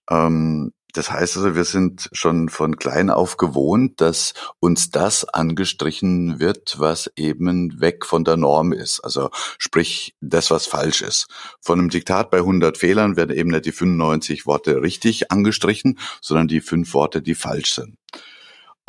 Ähm, 0.10 0.72
das 0.94 1.12
heißt 1.12 1.38
also, 1.38 1.56
wir 1.56 1.64
sind 1.64 2.10
schon 2.12 2.50
von 2.50 2.78
klein 2.78 3.12
auf 3.12 3.38
gewohnt, 3.38 4.02
dass 4.02 4.34
uns 4.60 4.90
das 4.90 5.26
angestrichen 5.26 6.40
wird, 6.40 6.80
was 6.80 7.12
eben 7.16 7.80
weg 7.80 8.04
von 8.04 8.24
der 8.24 8.36
Norm 8.36 8.74
ist. 8.74 9.02
Also 9.02 9.30
sprich, 9.60 10.16
das, 10.22 10.50
was 10.50 10.66
falsch 10.66 11.02
ist. 11.02 11.28
Von 11.62 11.80
einem 11.80 11.90
Diktat 11.90 12.32
bei 12.32 12.38
100 12.38 12.78
Fehlern 12.78 13.16
werden 13.16 13.36
eben 13.36 13.52
nicht 13.52 13.66
die 13.66 13.72
95 13.72 14.48
Worte 14.48 14.82
richtig 14.82 15.32
angestrichen, 15.32 16.00
sondern 16.20 16.48
die 16.48 16.62
fünf 16.62 16.94
Worte, 16.96 17.22
die 17.22 17.36
falsch 17.36 17.76
sind. 17.76 17.98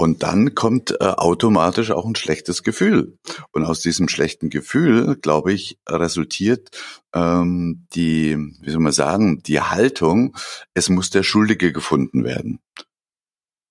Und 0.00 0.22
dann 0.22 0.54
kommt 0.54 0.92
äh, 0.92 1.04
automatisch 1.04 1.90
auch 1.90 2.04
ein 2.06 2.14
schlechtes 2.14 2.62
Gefühl. 2.62 3.18
Und 3.50 3.64
aus 3.64 3.80
diesem 3.80 4.08
schlechten 4.08 4.48
Gefühl, 4.48 5.16
glaube 5.16 5.52
ich, 5.52 5.76
resultiert 5.88 6.70
ähm, 7.12 7.84
die, 7.94 8.36
wie 8.60 8.70
soll 8.70 8.80
man 8.80 8.92
sagen, 8.92 9.42
die 9.42 9.60
Haltung, 9.60 10.36
es 10.72 10.88
muss 10.88 11.10
der 11.10 11.24
Schuldige 11.24 11.72
gefunden 11.72 12.22
werden. 12.22 12.60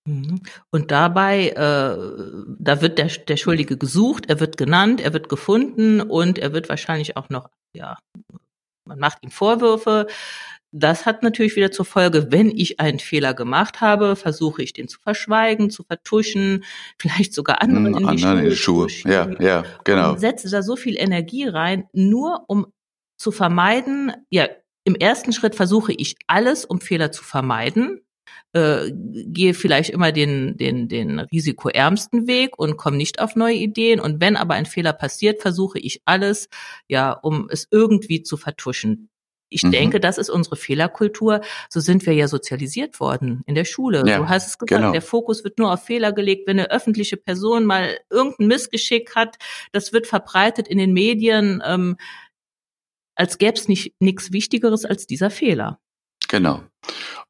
Mhm. 0.04 0.42
Und 0.70 0.90
dabei, 0.90 1.48
äh, 1.48 1.96
da 2.58 2.82
wird 2.82 2.98
der, 2.98 3.06
der 3.06 3.36
Schuldige 3.38 3.78
gesucht, 3.78 4.26
er 4.28 4.38
wird 4.38 4.58
genannt, 4.58 5.00
er 5.00 5.14
wird 5.14 5.30
gefunden 5.30 6.02
und 6.02 6.38
er 6.38 6.52
wird 6.52 6.68
wahrscheinlich 6.68 7.16
auch 7.16 7.30
noch, 7.30 7.48
ja, 7.72 7.96
man 8.84 8.98
macht 8.98 9.18
ihm 9.22 9.30
Vorwürfe. 9.30 10.06
Das 10.70 11.06
hat 11.06 11.22
natürlich 11.22 11.56
wieder 11.56 11.70
zur 11.70 11.86
Folge, 11.86 12.30
wenn 12.30 12.50
ich 12.50 12.78
einen 12.78 12.98
Fehler 12.98 13.32
gemacht 13.32 13.80
habe, 13.80 14.16
versuche 14.16 14.62
ich 14.62 14.74
den 14.74 14.86
zu 14.86 15.00
verschweigen, 15.00 15.70
zu 15.70 15.82
vertuschen, 15.82 16.64
vielleicht 16.98 17.32
sogar 17.32 17.62
anderen 17.62 17.96
in 17.96 18.06
die 18.06 18.18
Schuhe. 18.18 18.38
In 18.38 18.50
die 18.50 18.56
Schuhe. 18.56 18.88
Ja, 19.04 19.30
ja, 19.40 19.64
genau. 19.84 20.12
Und 20.12 20.20
setze 20.20 20.50
da 20.50 20.62
so 20.62 20.76
viel 20.76 20.96
Energie 20.98 21.44
rein, 21.44 21.84
nur 21.92 22.44
um 22.48 22.66
zu 23.16 23.32
vermeiden, 23.32 24.12
ja, 24.30 24.48
im 24.84 24.94
ersten 24.94 25.32
Schritt 25.32 25.54
versuche 25.54 25.92
ich 25.92 26.16
alles, 26.26 26.64
um 26.64 26.80
Fehler 26.80 27.12
zu 27.12 27.24
vermeiden, 27.24 28.00
äh, 28.52 28.90
gehe 28.92 29.54
vielleicht 29.54 29.90
immer 29.90 30.12
den, 30.12 30.56
den, 30.56 30.88
den 30.88 31.18
risikoärmsten 31.18 32.26
Weg 32.26 32.58
und 32.58 32.76
komme 32.76 32.96
nicht 32.96 33.20
auf 33.20 33.36
neue 33.36 33.56
Ideen. 33.56 34.00
Und 34.00 34.20
wenn 34.20 34.36
aber 34.36 34.54
ein 34.54 34.66
Fehler 34.66 34.92
passiert, 34.92 35.42
versuche 35.42 35.78
ich 35.78 36.00
alles, 36.04 36.48
ja, 36.88 37.12
um 37.12 37.48
es 37.50 37.68
irgendwie 37.70 38.22
zu 38.22 38.36
vertuschen. 38.36 39.10
Ich 39.48 39.62
mhm. 39.62 39.72
denke, 39.72 40.00
das 40.00 40.18
ist 40.18 40.30
unsere 40.30 40.56
Fehlerkultur. 40.56 41.40
So 41.68 41.80
sind 41.80 42.06
wir 42.06 42.12
ja 42.12 42.28
sozialisiert 42.28 43.00
worden 43.00 43.42
in 43.46 43.54
der 43.54 43.64
Schule. 43.64 44.04
Ja, 44.06 44.18
du 44.18 44.28
hast 44.28 44.48
es 44.48 44.58
gesagt, 44.58 44.80
genau. 44.82 44.92
der 44.92 45.02
Fokus 45.02 45.44
wird 45.44 45.58
nur 45.58 45.72
auf 45.72 45.84
Fehler 45.84 46.12
gelegt. 46.12 46.46
Wenn 46.46 46.58
eine 46.58 46.70
öffentliche 46.70 47.16
Person 47.16 47.64
mal 47.64 47.98
irgendein 48.10 48.48
Missgeschick 48.48 49.14
hat, 49.14 49.36
das 49.72 49.92
wird 49.92 50.06
verbreitet 50.06 50.68
in 50.68 50.78
den 50.78 50.92
Medien, 50.92 51.62
ähm, 51.64 51.96
als 53.14 53.38
gäbe 53.38 53.54
es 53.54 53.68
nicht 53.68 53.94
nichts 54.00 54.32
Wichtigeres 54.32 54.84
als 54.84 55.06
dieser 55.06 55.30
Fehler. 55.30 55.80
Genau. 56.28 56.62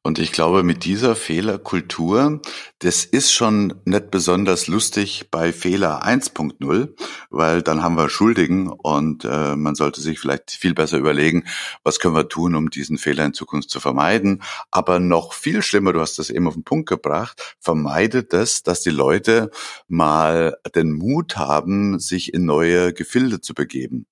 Und 0.01 0.17
ich 0.17 0.31
glaube, 0.31 0.63
mit 0.63 0.85
dieser 0.85 1.13
Fehlerkultur, 1.13 2.41
das 2.79 3.03
ist 3.03 3.33
schon 3.33 3.81
nicht 3.83 4.11
besonders 4.11 4.67
lustig 4.67 5.27
bei 5.29 5.51
Fehler 5.51 6.05
1.0, 6.05 6.95
weil 7.29 7.61
dann 7.61 7.83
haben 7.83 7.97
wir 7.97 8.07
Schuldigen 8.07 8.69
und 8.69 9.25
äh, 9.25 9.57
man 9.57 9.75
sollte 9.75 9.99
sich 9.99 10.17
vielleicht 10.17 10.51
viel 10.51 10.73
besser 10.73 10.97
überlegen, 10.97 11.43
was 11.83 11.99
können 11.99 12.15
wir 12.15 12.29
tun, 12.29 12.55
um 12.55 12.69
diesen 12.69 12.97
Fehler 12.97 13.25
in 13.25 13.33
Zukunft 13.33 13.69
zu 13.69 13.81
vermeiden. 13.81 14.41
Aber 14.71 15.01
noch 15.01 15.33
viel 15.33 15.61
schlimmer, 15.61 15.91
du 15.91 15.99
hast 15.99 16.17
das 16.17 16.29
eben 16.29 16.47
auf 16.47 16.53
den 16.53 16.63
Punkt 16.63 16.87
gebracht, 16.87 17.57
vermeidet 17.59 18.31
das, 18.31 18.63
dass 18.63 18.79
die 18.79 18.91
Leute 18.91 19.51
mal 19.89 20.55
den 20.75 20.93
Mut 20.93 21.35
haben, 21.35 21.99
sich 21.99 22.33
in 22.33 22.45
neue 22.45 22.93
Gefilde 22.93 23.41
zu 23.41 23.53
begeben. 23.53 24.05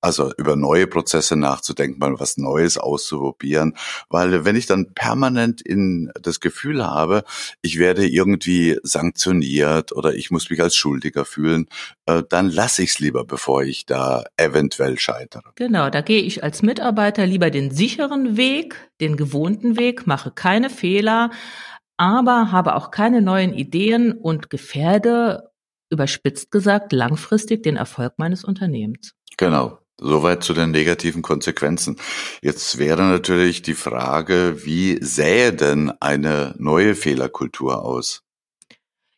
Also 0.00 0.32
über 0.38 0.56
neue 0.56 0.86
Prozesse 0.86 1.36
nachzudenken, 1.36 1.98
mal 1.98 2.18
was 2.18 2.38
Neues 2.38 2.78
auszuprobieren. 2.78 3.76
Weil 4.08 4.44
wenn 4.44 4.56
ich 4.56 4.66
dann 4.66 4.94
permanent 4.94 5.60
in 5.60 6.10
das 6.20 6.40
Gefühl 6.40 6.86
habe, 6.86 7.24
ich 7.60 7.78
werde 7.78 8.06
irgendwie 8.06 8.78
sanktioniert 8.82 9.92
oder 9.92 10.14
ich 10.14 10.30
muss 10.30 10.48
mich 10.48 10.62
als 10.62 10.74
Schuldiger 10.74 11.26
fühlen, 11.26 11.66
äh, 12.06 12.22
dann 12.28 12.48
lasse 12.48 12.82
ich 12.82 12.90
es 12.90 12.98
lieber, 12.98 13.24
bevor 13.24 13.62
ich 13.62 13.84
da 13.84 14.24
eventuell 14.36 14.98
scheitere. 14.98 15.52
Genau, 15.54 15.90
da 15.90 16.00
gehe 16.00 16.22
ich 16.22 16.42
als 16.42 16.62
Mitarbeiter 16.62 17.26
lieber 17.26 17.50
den 17.50 17.70
sicheren 17.70 18.38
Weg, 18.38 18.90
den 19.00 19.16
gewohnten 19.16 19.76
Weg, 19.78 20.06
mache 20.06 20.30
keine 20.30 20.70
Fehler, 20.70 21.30
aber 21.98 22.50
habe 22.50 22.76
auch 22.76 22.90
keine 22.90 23.20
neuen 23.20 23.52
Ideen 23.52 24.12
und 24.12 24.48
gefährde, 24.48 25.50
überspitzt 25.90 26.50
gesagt, 26.50 26.92
langfristig 26.92 27.62
den 27.62 27.76
Erfolg 27.76 28.14
meines 28.16 28.44
Unternehmens. 28.44 29.12
Genau. 29.40 29.78
Soweit 29.98 30.44
zu 30.44 30.52
den 30.52 30.70
negativen 30.70 31.22
Konsequenzen. 31.22 31.96
Jetzt 32.42 32.76
wäre 32.76 33.04
natürlich 33.04 33.62
die 33.62 33.72
Frage, 33.72 34.66
wie 34.66 35.02
sähe 35.02 35.54
denn 35.54 35.90
eine 35.98 36.54
neue 36.58 36.94
Fehlerkultur 36.94 37.82
aus? 37.82 38.22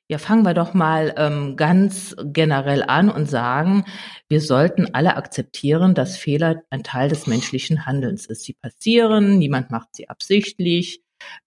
Ja, 0.07 0.19
fangen 0.19 0.45
wir 0.45 0.55
doch 0.55 0.75
mal 0.75 1.13
ähm, 1.17 1.57
ganz 1.57 2.15
generell 2.23 2.85
an 2.85 3.11
und 3.11 3.29
sagen, 3.29 3.85
wir 4.29 4.41
sollten 4.41 4.95
alle 4.95 5.17
akzeptieren, 5.17 5.97
dass 5.97 6.17
Fehler 6.17 6.63
ein 6.71 6.85
Teil 6.85 7.09
des 7.09 7.27
menschlichen 7.27 7.85
Handelns 7.85 8.27
ist. 8.27 8.45
Sie 8.45 8.53
passieren, 8.53 9.39
niemand 9.39 9.73
macht 9.73 9.89
sie 9.97 10.09
absichtlich. 10.09 11.02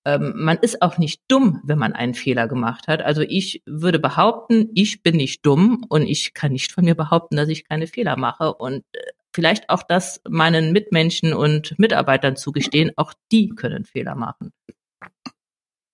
Ähm, 0.06 0.34
man 0.36 0.58
ist 0.58 0.82
auch 0.82 0.98
nicht 0.98 1.22
dumm, 1.28 1.62
wenn 1.64 1.78
man 1.78 1.94
einen 1.94 2.14
Fehler 2.14 2.48
gemacht 2.48 2.88
hat. 2.88 3.02
Also 3.02 3.22
ich 3.22 3.62
würde 3.66 4.00
behaupten, 4.00 4.70
ich 4.74 5.04
bin 5.04 5.18
nicht 5.18 5.46
dumm 5.46 5.86
und 5.90 6.04
ich 6.04 6.34
kann 6.34 6.52
nicht 6.52 6.72
von 6.72 6.86
mir 6.86 6.96
behaupten, 6.96 7.36
dass 7.36 7.50
ich 7.50 7.68
keine 7.68 7.88
Fehler 7.88 8.18
mache. 8.18 8.54
Und 8.54 8.84
äh, 8.94 9.00
vielleicht 9.34 9.70
auch 9.70 9.84
das 9.84 10.22
meinen 10.28 10.72
Mitmenschen 10.72 11.34
und 11.34 11.78
Mitarbeitern 11.78 12.36
zugestehen, 12.36 12.92
auch 12.96 13.14
die 13.32 13.50
können 13.50 13.86
Fehler 13.86 14.16
machen. 14.16 14.52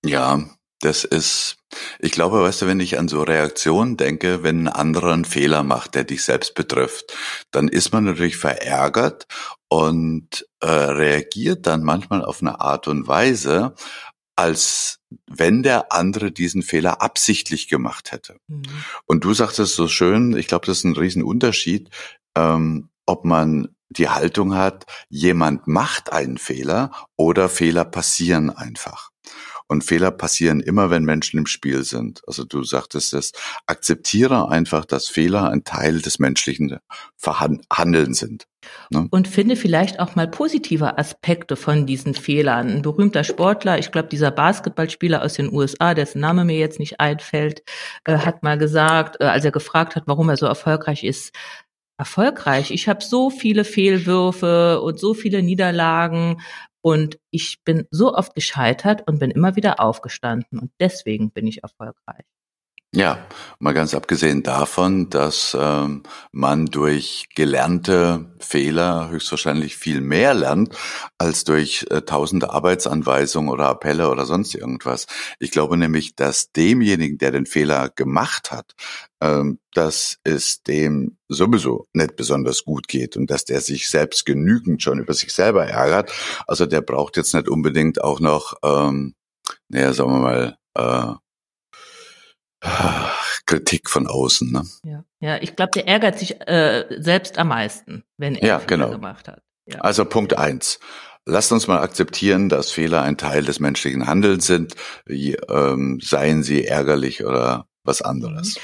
Ja, 0.04 0.40
das 0.84 1.04
ist, 1.04 1.56
ich 2.00 2.12
glaube, 2.12 2.42
weißt 2.42 2.62
du, 2.62 2.66
wenn 2.66 2.80
ich 2.80 2.98
an 2.98 3.08
so 3.08 3.22
Reaktionen 3.22 3.96
denke, 3.96 4.42
wenn 4.42 4.66
ein 4.66 4.68
anderer 4.68 5.12
einen 5.12 5.24
Fehler 5.24 5.62
macht, 5.62 5.94
der 5.94 6.04
dich 6.04 6.24
selbst 6.24 6.54
betrifft, 6.54 7.14
dann 7.52 7.68
ist 7.68 7.92
man 7.92 8.04
natürlich 8.04 8.36
verärgert 8.36 9.26
und 9.68 10.46
äh, 10.60 10.66
reagiert 10.66 11.66
dann 11.66 11.84
manchmal 11.84 12.24
auf 12.24 12.42
eine 12.42 12.60
Art 12.60 12.88
und 12.88 13.06
Weise, 13.06 13.74
als 14.34 14.98
wenn 15.30 15.62
der 15.62 15.92
andere 15.92 16.32
diesen 16.32 16.62
Fehler 16.62 17.00
absichtlich 17.00 17.68
gemacht 17.68 18.10
hätte. 18.10 18.36
Mhm. 18.48 18.62
Und 19.06 19.24
du 19.24 19.34
sagtest 19.34 19.76
so 19.76 19.86
schön, 19.86 20.36
ich 20.36 20.48
glaube, 20.48 20.66
das 20.66 20.78
ist 20.78 20.84
ein 20.84 20.96
Riesenunterschied, 20.96 21.90
ähm, 22.36 22.88
ob 23.06 23.24
man 23.24 23.68
die 23.88 24.08
Haltung 24.08 24.56
hat, 24.56 24.86
jemand 25.10 25.68
macht 25.68 26.12
einen 26.12 26.38
Fehler 26.38 26.90
oder 27.16 27.48
Fehler 27.48 27.84
passieren 27.84 28.50
einfach. 28.50 29.11
Und 29.72 29.82
Fehler 29.82 30.10
passieren 30.10 30.60
immer, 30.60 30.90
wenn 30.90 31.04
Menschen 31.04 31.38
im 31.38 31.46
Spiel 31.46 31.82
sind. 31.82 32.20
Also 32.26 32.44
du 32.44 32.62
sagtest 32.62 33.14
es, 33.14 33.32
akzeptiere 33.66 34.50
einfach, 34.50 34.84
dass 34.84 35.08
Fehler 35.08 35.50
ein 35.50 35.64
Teil 35.64 36.00
des 36.00 36.18
menschlichen 36.18 36.78
Verhandeln 37.16 38.12
sind. 38.12 38.46
Ne? 38.90 39.08
Und 39.10 39.28
finde 39.28 39.56
vielleicht 39.56 39.98
auch 39.98 40.14
mal 40.14 40.28
positive 40.28 40.98
Aspekte 40.98 41.56
von 41.56 41.86
diesen 41.86 42.14
Fehlern. 42.14 42.68
Ein 42.68 42.82
berühmter 42.82 43.24
Sportler, 43.24 43.78
ich 43.78 43.90
glaube, 43.90 44.08
dieser 44.08 44.30
Basketballspieler 44.30 45.22
aus 45.22 45.34
den 45.34 45.52
USA, 45.52 45.94
dessen 45.94 46.20
Name 46.20 46.44
mir 46.44 46.58
jetzt 46.58 46.78
nicht 46.78 47.00
einfällt, 47.00 47.62
äh, 48.04 48.18
hat 48.18 48.42
mal 48.42 48.58
gesagt, 48.58 49.16
äh, 49.20 49.24
als 49.24 49.44
er 49.44 49.52
gefragt 49.52 49.96
hat, 49.96 50.04
warum 50.06 50.28
er 50.28 50.36
so 50.36 50.46
erfolgreich 50.46 51.02
ist, 51.02 51.34
erfolgreich. 51.98 52.70
Ich 52.70 52.88
habe 52.88 53.02
so 53.02 53.30
viele 53.30 53.64
Fehlwürfe 53.64 54.80
und 54.80 54.98
so 54.98 55.14
viele 55.14 55.42
Niederlagen 55.42 56.40
und 56.82 57.18
ich 57.30 57.62
bin 57.64 57.86
so 57.90 58.14
oft 58.14 58.34
gescheitert 58.34 59.08
und 59.08 59.18
bin 59.20 59.30
immer 59.30 59.56
wieder 59.56 59.80
aufgestanden 59.80 60.58
und 60.58 60.72
deswegen 60.80 61.30
bin 61.30 61.46
ich 61.46 61.62
erfolgreich. 61.62 62.24
Ja, 62.94 63.26
mal 63.58 63.72
ganz 63.72 63.94
abgesehen 63.94 64.42
davon, 64.42 65.08
dass 65.08 65.56
ähm, 65.58 66.02
man 66.30 66.66
durch 66.66 67.28
gelernte 67.34 68.30
Fehler 68.38 69.08
höchstwahrscheinlich 69.08 69.78
viel 69.78 70.02
mehr 70.02 70.34
lernt 70.34 70.76
als 71.16 71.44
durch 71.44 71.86
äh, 71.88 72.02
tausende 72.02 72.50
Arbeitsanweisungen 72.50 73.48
oder 73.48 73.70
Appelle 73.70 74.10
oder 74.10 74.26
sonst 74.26 74.54
irgendwas. 74.54 75.06
Ich 75.38 75.50
glaube 75.52 75.78
nämlich, 75.78 76.16
dass 76.16 76.52
demjenigen, 76.52 77.16
der 77.16 77.30
den 77.30 77.46
Fehler 77.46 77.88
gemacht 77.88 78.50
hat, 78.50 78.74
ähm, 79.22 79.58
dass 79.72 80.18
es 80.22 80.62
dem 80.62 81.16
sowieso 81.28 81.86
nicht 81.94 82.14
besonders 82.16 82.62
gut 82.62 82.88
geht 82.88 83.16
und 83.16 83.30
dass 83.30 83.46
der 83.46 83.62
sich 83.62 83.88
selbst 83.88 84.26
genügend 84.26 84.82
schon 84.82 84.98
über 84.98 85.14
sich 85.14 85.32
selber 85.32 85.64
ärgert. 85.64 86.12
Also 86.46 86.66
der 86.66 86.82
braucht 86.82 87.16
jetzt 87.16 87.32
nicht 87.32 87.48
unbedingt 87.48 88.04
auch 88.04 88.20
noch, 88.20 88.52
ähm, 88.62 89.14
naja, 89.68 89.94
sagen 89.94 90.10
wir 90.12 90.18
mal, 90.18 90.56
äh, 90.74 91.14
Kritik 93.46 93.90
von 93.90 94.06
außen. 94.06 94.52
Ne? 94.52 94.64
Ja, 94.84 95.04
ja 95.20 95.42
ich 95.42 95.56
glaube, 95.56 95.72
der 95.74 95.88
ärgert 95.88 96.18
sich 96.18 96.40
äh, 96.46 96.84
selbst 96.98 97.38
am 97.38 97.48
meisten, 97.48 98.04
wenn 98.16 98.36
er 98.36 98.46
ja, 98.46 98.58
Fehler 98.58 98.66
genau. 98.66 98.90
gemacht 98.90 99.28
hat. 99.28 99.42
Ja. 99.66 99.80
Also 99.80 100.04
Punkt 100.04 100.36
eins. 100.36 100.78
Lasst 101.24 101.52
uns 101.52 101.68
mal 101.68 101.80
akzeptieren, 101.80 102.48
dass 102.48 102.72
Fehler 102.72 103.02
ein 103.02 103.16
Teil 103.16 103.44
des 103.44 103.60
menschlichen 103.60 104.06
Handelns 104.06 104.46
sind, 104.46 104.74
wie, 105.06 105.34
ähm, 105.48 106.00
seien 106.02 106.42
sie 106.42 106.64
ärgerlich 106.64 107.24
oder 107.24 107.66
was 107.84 108.02
anderes. 108.02 108.56
Mhm. 108.56 108.60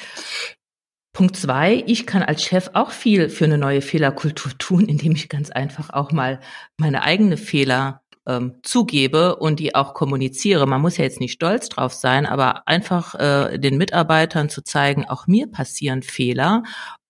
Punkt 1.12 1.36
zwei, 1.36 1.82
ich 1.86 2.06
kann 2.06 2.22
als 2.22 2.44
Chef 2.44 2.70
auch 2.74 2.92
viel 2.92 3.28
für 3.28 3.44
eine 3.44 3.58
neue 3.58 3.80
Fehlerkultur 3.80 4.52
tun, 4.58 4.86
indem 4.86 5.12
ich 5.12 5.28
ganz 5.28 5.50
einfach 5.50 5.90
auch 5.90 6.12
mal 6.12 6.38
meine 6.76 7.02
eigene 7.02 7.36
Fehler 7.36 8.02
ähm, 8.28 8.60
zugebe 8.62 9.36
und 9.36 9.58
die 9.58 9.74
auch 9.74 9.94
kommuniziere. 9.94 10.66
Man 10.66 10.82
muss 10.82 10.98
ja 10.98 11.04
jetzt 11.04 11.18
nicht 11.18 11.32
stolz 11.32 11.68
drauf 11.68 11.94
sein, 11.94 12.26
aber 12.26 12.68
einfach 12.68 13.14
äh, 13.14 13.58
den 13.58 13.78
Mitarbeitern 13.78 14.50
zu 14.50 14.62
zeigen, 14.62 15.06
auch 15.06 15.26
mir 15.26 15.50
passieren 15.50 16.02
Fehler 16.02 16.62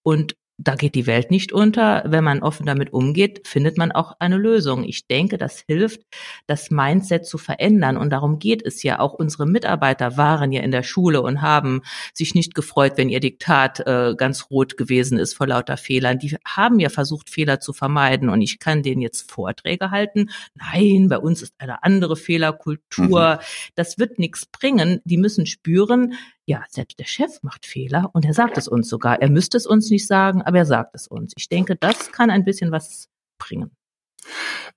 und 0.02 0.36
da 0.60 0.74
geht 0.74 0.96
die 0.96 1.06
Welt 1.06 1.30
nicht 1.30 1.52
unter. 1.52 2.02
Wenn 2.04 2.24
man 2.24 2.42
offen 2.42 2.66
damit 2.66 2.92
umgeht, 2.92 3.46
findet 3.46 3.78
man 3.78 3.92
auch 3.92 4.16
eine 4.18 4.36
Lösung. 4.36 4.82
Ich 4.82 5.06
denke, 5.06 5.38
das 5.38 5.60
hilft, 5.60 6.00
das 6.48 6.72
Mindset 6.72 7.26
zu 7.26 7.38
verändern. 7.38 7.96
Und 7.96 8.10
darum 8.10 8.40
geht 8.40 8.66
es 8.66 8.82
ja. 8.82 8.98
Auch 8.98 9.14
unsere 9.14 9.46
Mitarbeiter 9.46 10.16
waren 10.16 10.50
ja 10.50 10.62
in 10.62 10.72
der 10.72 10.82
Schule 10.82 11.22
und 11.22 11.42
haben 11.42 11.82
sich 12.12 12.34
nicht 12.34 12.56
gefreut, 12.56 12.94
wenn 12.96 13.08
ihr 13.08 13.20
Diktat 13.20 13.86
äh, 13.86 14.16
ganz 14.16 14.50
rot 14.50 14.76
gewesen 14.76 15.16
ist 15.16 15.34
vor 15.34 15.46
lauter 15.46 15.76
Fehlern. 15.76 16.18
Die 16.18 16.36
haben 16.44 16.80
ja 16.80 16.88
versucht, 16.88 17.30
Fehler 17.30 17.60
zu 17.60 17.72
vermeiden. 17.72 18.28
Und 18.28 18.42
ich 18.42 18.58
kann 18.58 18.82
denen 18.82 19.00
jetzt 19.00 19.30
Vorträge 19.30 19.92
halten. 19.92 20.28
Nein, 20.54 21.08
bei 21.08 21.18
uns 21.18 21.40
ist 21.40 21.54
eine 21.58 21.84
andere 21.84 22.16
Fehlerkultur. 22.16 23.36
Mhm. 23.36 23.44
Das 23.76 23.98
wird 23.98 24.18
nichts 24.18 24.44
bringen. 24.46 25.00
Die 25.04 25.18
müssen 25.18 25.46
spüren, 25.46 26.14
ja, 26.48 26.64
selbst 26.70 26.98
der 26.98 27.04
Chef 27.04 27.42
macht 27.42 27.66
Fehler 27.66 28.08
und 28.14 28.24
er 28.24 28.32
sagt 28.32 28.56
es 28.56 28.68
uns 28.68 28.88
sogar. 28.88 29.20
Er 29.20 29.28
müsste 29.28 29.58
es 29.58 29.66
uns 29.66 29.90
nicht 29.90 30.06
sagen, 30.06 30.40
aber 30.40 30.56
er 30.56 30.64
sagt 30.64 30.94
es 30.94 31.06
uns. 31.06 31.34
Ich 31.36 31.50
denke, 31.50 31.76
das 31.76 32.10
kann 32.10 32.30
ein 32.30 32.42
bisschen 32.42 32.72
was 32.72 33.10
bringen. 33.36 33.70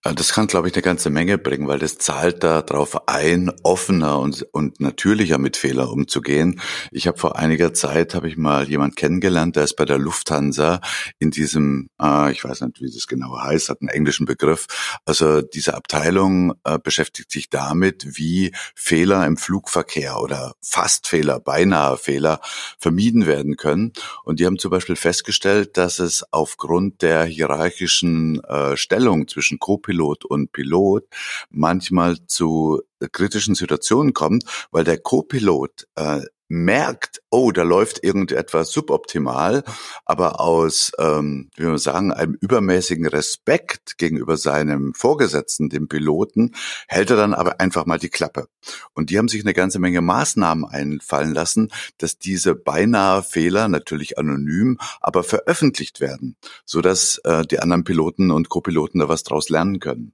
Äh, 0.04 0.16
das 0.16 0.34
kann, 0.34 0.48
glaube 0.48 0.68
ich, 0.68 0.74
eine 0.74 0.82
ganze 0.82 1.10
Menge 1.10 1.38
bringen, 1.38 1.68
weil 1.68 1.80
das 1.80 1.98
zahlt 1.98 2.44
darauf 2.44 3.08
ein, 3.08 3.52
offener 3.64 4.20
und, 4.20 4.44
und 4.52 4.80
natürlicher 4.80 5.38
mit 5.38 5.58
Fehler 5.58 5.92
umzugehen. 5.92 6.60
Ich 6.92 7.08
habe 7.08 7.18
vor 7.18 7.38
einiger 7.38 7.74
Zeit, 7.74 8.16
habe 8.16 8.28
ich 8.28 8.38
mal 8.38 8.68
jemand 8.68 8.96
kennengelernt, 8.96 9.56
der 9.56 9.64
ist 9.64 9.76
bei 9.76 9.86
der 9.86 9.98
Lufthansa 9.98 10.82
in 11.20 11.32
diesem, 11.32 11.90
äh, 12.02 12.32
ich 12.32 12.44
weiß 12.44 12.62
nicht, 12.62 12.82
wie 12.82 12.92
das 12.92 13.08
genau 13.08 13.38
heißt, 13.40 13.70
hat 13.70 13.82
einen 13.82 13.90
englischen 13.90 14.26
Begriff. 14.26 14.68
Also 15.06 15.42
diese 15.42 15.76
Abteilung 15.76 16.54
äh, 16.64 16.80
beschäftigt 16.80 17.32
sich 17.32 17.50
damit, 17.50 18.18
wie 18.18 18.52
Fehler 18.76 19.26
im 19.26 19.38
Flugverkehr 19.38 20.20
oder 20.20 20.54
fast 20.62 21.08
Fehler, 21.08 21.40
beinahe 21.40 21.98
Fehler 21.98 22.42
vermieden 22.80 23.26
werden 23.26 23.58
können. 23.58 23.94
Und 24.24 24.40
die 24.40 24.46
haben 24.46 24.58
zum 24.58 24.72
Beispiel 24.72 24.96
festgestellt, 24.96 25.78
dass 25.78 26.00
es 26.00 26.26
aufgrund 26.32 27.02
der 27.02 27.24
hierarchischen 27.26 28.44
äh, 28.44 28.78
Stellung 28.78 29.28
zwischen 29.28 29.42
zwischen 29.42 29.60
Co-Pilot 29.92 30.26
und 30.26 30.52
Pilot 30.52 31.06
manchmal 31.50 32.18
zu 32.26 32.82
kritischen 33.12 33.56
Situationen 33.56 34.14
kommt, 34.14 34.44
weil 34.72 34.84
der 34.84 34.98
Co-Pilot 35.00 35.88
äh, 35.96 36.22
merkt, 36.52 37.22
oh, 37.30 37.54
da 37.54 37.64
läuft 37.64 38.04
irgendetwas 38.04 38.72
suboptimal, 38.72 39.64
aber 40.06 40.42
aus, 40.42 40.92
ähm, 41.00 41.50
wie 41.56 41.64
wir 41.64 41.78
sagen, 41.78 42.12
einem 42.12 42.34
übermäßigen 42.34 43.08
Respekt 43.08 43.98
gegenüber 43.98 44.36
seinem 44.36 44.94
Vorgesetzten, 44.94 45.70
dem 45.70 45.88
Piloten, 45.88 46.54
hält 46.90 47.10
er 47.10 47.16
dann 47.16 47.34
aber 47.34 47.62
einfach 47.62 47.86
mal 47.86 48.00
die 48.00 48.10
Klappe. 48.10 48.48
Und 48.94 49.10
die 49.10 49.18
haben 49.18 49.30
sich 49.30 49.44
eine 49.44 49.54
ganze 49.54 49.80
Menge 49.80 50.02
Maßnahmen 50.02 50.66
einfallen 50.66 51.34
lassen, 51.34 51.72
dass 51.98 52.20
diese 52.20 52.54
beinahe 52.54 53.24
Fehler 53.24 53.70
natürlich 53.70 54.18
anonym, 54.18 54.78
aber 55.00 55.24
veröffentlicht 55.24 56.02
werden, 56.02 56.36
so 56.66 56.82
dass 56.82 57.22
äh, 57.24 57.46
die 57.46 57.60
anderen 57.60 57.86
Piloten 57.86 58.30
und 58.30 58.50
Co-Piloten 58.50 59.00
da 59.00 59.08
was 59.08 59.24
draus 59.24 59.48
lernen 59.48 59.80
können. 59.80 60.14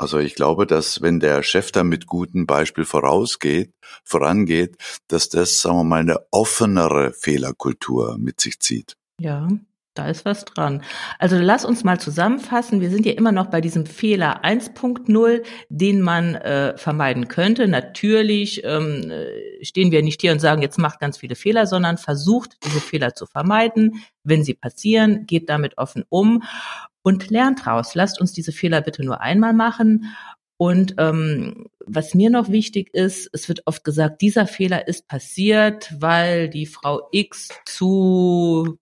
Also 0.00 0.18
ich 0.18 0.34
glaube, 0.34 0.66
dass 0.66 1.02
wenn 1.02 1.20
der 1.20 1.42
Chef 1.42 1.72
da 1.72 1.84
mit 1.84 2.06
gutem 2.06 2.46
Beispiel 2.46 2.86
vorausgeht, 2.86 3.74
vorangeht, 4.02 4.78
dass 5.08 5.28
das, 5.28 5.60
sagen 5.60 5.76
wir 5.76 5.84
mal, 5.84 6.00
eine 6.00 6.20
offenere 6.30 7.12
Fehlerkultur 7.12 8.16
mit 8.16 8.40
sich 8.40 8.60
zieht. 8.60 8.96
Ja, 9.20 9.46
da 9.94 10.08
ist 10.08 10.24
was 10.24 10.44
dran. 10.44 10.82
Also 11.18 11.36
lass 11.38 11.64
uns 11.64 11.82
mal 11.84 11.98
zusammenfassen. 11.98 12.80
Wir 12.80 12.90
sind 12.90 13.06
ja 13.06 13.12
immer 13.12 13.32
noch 13.32 13.46
bei 13.46 13.60
diesem 13.60 13.86
Fehler 13.86 14.44
1.0, 14.44 15.42
den 15.68 16.00
man 16.00 16.36
äh, 16.36 16.76
vermeiden 16.78 17.28
könnte. 17.28 17.66
Natürlich 17.66 18.62
ähm, 18.64 19.10
äh, 19.10 19.64
stehen 19.64 19.90
wir 19.90 20.02
nicht 20.02 20.20
hier 20.20 20.32
und 20.32 20.40
sagen, 20.40 20.62
jetzt 20.62 20.78
macht 20.78 21.00
ganz 21.00 21.18
viele 21.18 21.34
Fehler, 21.34 21.66
sondern 21.66 21.98
versucht, 21.98 22.56
diese 22.64 22.80
Fehler 22.80 23.14
zu 23.14 23.26
vermeiden. 23.26 24.04
Wenn 24.22 24.44
sie 24.44 24.54
passieren, 24.54 25.26
geht 25.26 25.48
damit 25.48 25.76
offen 25.76 26.04
um 26.08 26.44
und 27.02 27.30
lernt 27.30 27.66
raus. 27.66 27.94
Lasst 27.94 28.20
uns 28.20 28.32
diese 28.32 28.52
Fehler 28.52 28.82
bitte 28.82 29.04
nur 29.04 29.20
einmal 29.20 29.54
machen. 29.54 30.06
Und 30.56 30.94
ähm, 30.98 31.66
was 31.86 32.14
mir 32.14 32.28
noch 32.28 32.50
wichtig 32.50 32.92
ist, 32.92 33.30
es 33.32 33.48
wird 33.48 33.62
oft 33.64 33.82
gesagt, 33.82 34.20
dieser 34.20 34.46
Fehler 34.46 34.86
ist 34.86 35.08
passiert, 35.08 35.92
weil 35.98 36.50
die 36.50 36.66
Frau 36.66 37.08
X 37.12 37.48
zu 37.64 38.78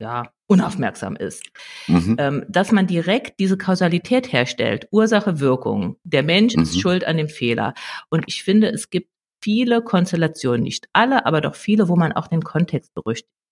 ja, 0.00 0.32
unaufmerksam 0.46 1.14
ist. 1.14 1.44
Mhm. 1.86 2.16
Ähm, 2.18 2.44
dass 2.48 2.72
man 2.72 2.86
direkt 2.86 3.38
diese 3.38 3.56
Kausalität 3.56 4.32
herstellt, 4.32 4.88
Ursache, 4.90 5.38
Wirkung. 5.38 5.96
Der 6.02 6.22
Mensch 6.22 6.56
mhm. 6.56 6.62
ist 6.62 6.80
schuld 6.80 7.04
an 7.04 7.18
dem 7.18 7.28
Fehler. 7.28 7.74
Und 8.08 8.24
ich 8.26 8.42
finde, 8.42 8.68
es 8.68 8.90
gibt 8.90 9.10
viele 9.42 9.82
Konstellationen, 9.82 10.62
nicht 10.62 10.88
alle, 10.92 11.26
aber 11.26 11.40
doch 11.40 11.54
viele, 11.54 11.88
wo 11.88 11.96
man 11.96 12.12
auch 12.12 12.26
den 12.26 12.42
Kontext 12.42 12.92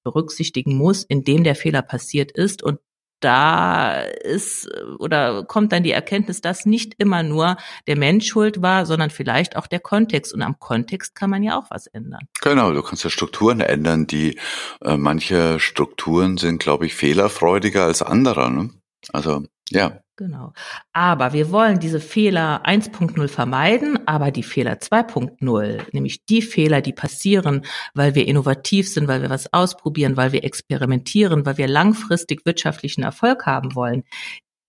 berücksichtigen 0.05 0.77
muss, 0.77 1.05
in 1.05 1.23
dem 1.23 1.45
der 1.45 1.55
Fehler 1.55 1.83
passiert 1.83 2.33
ist 2.33 2.63
und 2.63 2.81
da 3.21 4.01
ist 4.03 4.69
oder 4.99 5.45
kommt 5.45 5.73
dann 5.73 5.83
die 5.83 5.93
Erkenntnis, 5.93 6.41
dass 6.41 6.67
nicht 6.67 6.95
immer 6.99 7.23
nur 7.23 7.57
der 7.87 7.97
Mensch 7.97 8.27
schuld 8.27 8.63
war, 8.63 8.87
sondern 8.87 9.11
vielleicht 9.11 9.57
auch 9.57 9.67
der 9.67 9.81
Kontext. 9.81 10.33
Und 10.33 10.43
am 10.43 10.59
Kontext 10.59 11.15
kann 11.15 11.31
man 11.31 11.43
ja 11.43 11.59
auch 11.59 11.71
was 11.71 11.87
ändern. 11.87 12.29
Genau, 12.41 12.73
du 12.73 12.83
kannst 12.83 13.05
ja 13.05 13.11
Strukturen 13.11 13.61
ändern, 13.61 14.07
die 14.07 14.39
äh, 14.83 14.97
manche 14.97 15.61
Strukturen 15.61 16.37
sind, 16.37 16.61
glaube 16.61 16.87
ich, 16.87 16.95
fehlerfreudiger 16.95 17.85
als 17.85 18.03
andere. 18.03 18.51
Ne? 18.51 18.71
Also 19.13 19.45
ja. 19.71 20.01
Genau. 20.19 20.53
Aber 20.93 21.33
wir 21.33 21.53
wollen 21.53 21.79
diese 21.79 22.01
Fehler 22.01 22.67
1.0 22.67 23.29
vermeiden, 23.29 24.01
aber 24.09 24.33
die 24.33 24.43
Fehler 24.43 24.75
2.0, 24.75 25.81
nämlich 25.93 26.25
die 26.25 26.43
Fehler, 26.43 26.81
die 26.81 26.93
passieren, 26.93 27.65
weil 27.95 28.17
wir 28.17 28.27
innovativ 28.27 28.89
sind, 28.89 29.07
weil 29.07 29.23
wir 29.23 29.31
was 29.31 29.53
ausprobieren, 29.53 30.17
weil 30.17 30.33
wir 30.33 30.43
experimentieren, 30.43 31.47
weil 31.47 31.57
wir 31.57 31.69
langfristig 31.69 32.45
wirtschaftlichen 32.45 33.05
Erfolg 33.05 33.47
haben 33.47 33.77
wollen, 33.77 34.03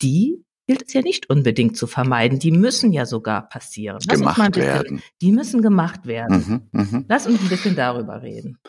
die 0.03 0.45
gilt 0.67 0.83
es 0.85 0.93
ja 0.93 1.01
nicht 1.01 1.31
unbedingt 1.31 1.75
zu 1.75 1.88
vermeiden. 1.88 2.38
Die 2.38 2.51
müssen 2.51 2.93
ja 2.93 3.07
sogar 3.07 3.49
passieren. 3.49 3.97
Lass 4.07 4.19
gemacht 4.19 4.51
bisschen, 4.51 4.62
werden. 4.62 5.01
Die 5.19 5.31
müssen 5.31 5.63
gemacht 5.63 6.05
werden. 6.05 6.69
Mhm, 6.71 6.79
mh. 6.79 7.03
Lass 7.09 7.25
uns 7.25 7.41
ein 7.41 7.49
bisschen 7.49 7.75
darüber 7.75 8.21
reden. 8.21 8.59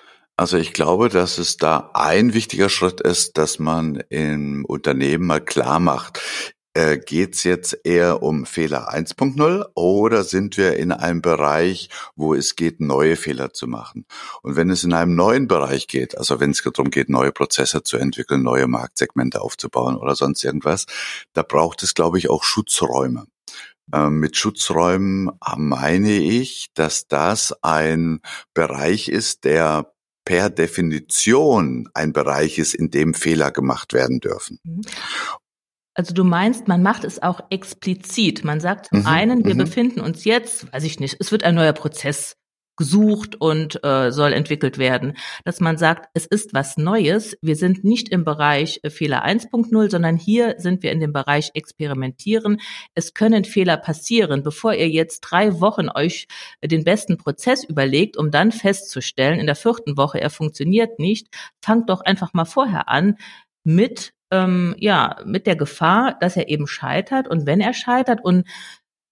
Also 0.40 0.56
ich 0.56 0.72
glaube, 0.72 1.10
dass 1.10 1.36
es 1.36 1.58
da 1.58 1.90
ein 1.92 2.32
wichtiger 2.32 2.70
Schritt 2.70 3.02
ist, 3.02 3.36
dass 3.36 3.58
man 3.58 4.02
im 4.08 4.64
Unternehmen 4.64 5.26
mal 5.26 5.42
klar 5.42 5.80
macht, 5.80 6.18
äh, 6.74 6.98
Geht 6.98 7.35
es 7.35 7.44
jetzt 7.44 7.78
eher 7.85 8.22
um 8.22 8.46
Fehler 8.46 8.92
1.0 8.92 9.66
oder 9.74 10.24
sind 10.24 10.56
wir 10.56 10.76
in 10.76 10.92
einem 10.92 11.22
Bereich, 11.22 11.90
wo 12.14 12.35
es 12.35 12.56
geht, 12.56 12.80
neue 12.80 13.16
Fehler 13.16 13.52
zu 13.52 13.66
machen? 13.66 14.06
Und 14.42 14.56
wenn 14.56 14.70
es 14.70 14.85
in 14.85 14.92
einem 14.92 15.14
neuen 15.14 15.48
Bereich 15.48 15.88
geht, 15.88 16.16
also 16.16 16.40
wenn 16.40 16.50
es 16.50 16.62
darum 16.62 16.90
geht, 16.90 17.09
neue 17.09 17.33
Prozesse 17.33 17.83
zu 17.83 17.96
entwickeln, 17.96 18.42
neue 18.42 18.68
Marktsegmente 18.68 19.40
aufzubauen 19.40 19.96
oder 19.96 20.14
sonst 20.14 20.44
irgendwas, 20.44 20.87
da 21.33 21.42
braucht 21.42 21.83
es, 21.83 21.94
glaube 21.94 22.18
ich, 22.18 22.30
auch 22.30 22.44
Schutzräume. 22.44 23.26
Ähm, 23.92 24.20
mit 24.20 24.37
Schutzräumen 24.37 25.30
meine 25.56 26.12
ich, 26.12 26.70
dass 26.74 27.09
das 27.09 27.52
ein 27.62 28.20
Bereich 28.54 29.09
ist, 29.09 29.44
der 29.44 29.92
per 30.24 30.50
Definition 30.50 31.88
ein 31.94 32.12
Bereich 32.12 32.59
ist, 32.59 32.74
in 32.74 32.90
dem 32.90 33.14
Fehler 33.14 33.50
gemacht 33.50 33.92
werden 33.92 34.20
dürfen. 34.20 34.61
Also 36.00 36.14
du 36.14 36.24
meinst, 36.24 36.66
man 36.66 36.82
macht 36.82 37.04
es 37.04 37.22
auch 37.22 37.42
explizit. 37.50 38.42
Man 38.42 38.58
sagt 38.58 38.86
zum 38.86 39.00
mhm, 39.00 39.06
einen, 39.06 39.44
wir 39.44 39.52
mhm. 39.52 39.58
befinden 39.58 40.00
uns 40.00 40.24
jetzt, 40.24 40.72
weiß 40.72 40.84
ich 40.84 40.98
nicht, 40.98 41.14
es 41.20 41.30
wird 41.30 41.44
ein 41.44 41.54
neuer 41.54 41.74
Prozess 41.74 42.38
gesucht 42.78 43.38
und 43.38 43.84
äh, 43.84 44.10
soll 44.10 44.32
entwickelt 44.32 44.78
werden, 44.78 45.18
dass 45.44 45.60
man 45.60 45.76
sagt, 45.76 46.08
es 46.14 46.24
ist 46.24 46.54
was 46.54 46.78
Neues. 46.78 47.36
Wir 47.42 47.54
sind 47.54 47.84
nicht 47.84 48.08
im 48.08 48.24
Bereich 48.24 48.80
äh, 48.82 48.88
Fehler 48.88 49.26
1.0, 49.26 49.90
sondern 49.90 50.16
hier 50.16 50.54
sind 50.56 50.82
wir 50.82 50.90
in 50.90 51.00
dem 51.00 51.12
Bereich 51.12 51.50
Experimentieren. 51.52 52.62
Es 52.94 53.12
können 53.12 53.44
Fehler 53.44 53.76
passieren, 53.76 54.42
bevor 54.42 54.72
ihr 54.72 54.88
jetzt 54.88 55.20
drei 55.20 55.60
Wochen 55.60 55.90
euch 55.94 56.28
den 56.64 56.82
besten 56.82 57.18
Prozess 57.18 57.62
überlegt, 57.62 58.16
um 58.16 58.30
dann 58.30 58.52
festzustellen, 58.52 59.38
in 59.38 59.44
der 59.44 59.54
vierten 59.54 59.98
Woche 59.98 60.18
er 60.18 60.30
funktioniert 60.30 60.98
nicht. 60.98 61.26
Fangt 61.60 61.90
doch 61.90 62.00
einfach 62.00 62.32
mal 62.32 62.46
vorher 62.46 62.88
an 62.88 63.18
mit 63.64 64.14
ähm, 64.30 64.74
ja 64.78 65.16
mit 65.24 65.46
der 65.46 65.56
Gefahr, 65.56 66.16
dass 66.20 66.36
er 66.36 66.48
eben 66.48 66.66
scheitert 66.66 67.28
und 67.28 67.46
wenn 67.46 67.60
er 67.60 67.74
scheitert 67.74 68.24
und 68.24 68.46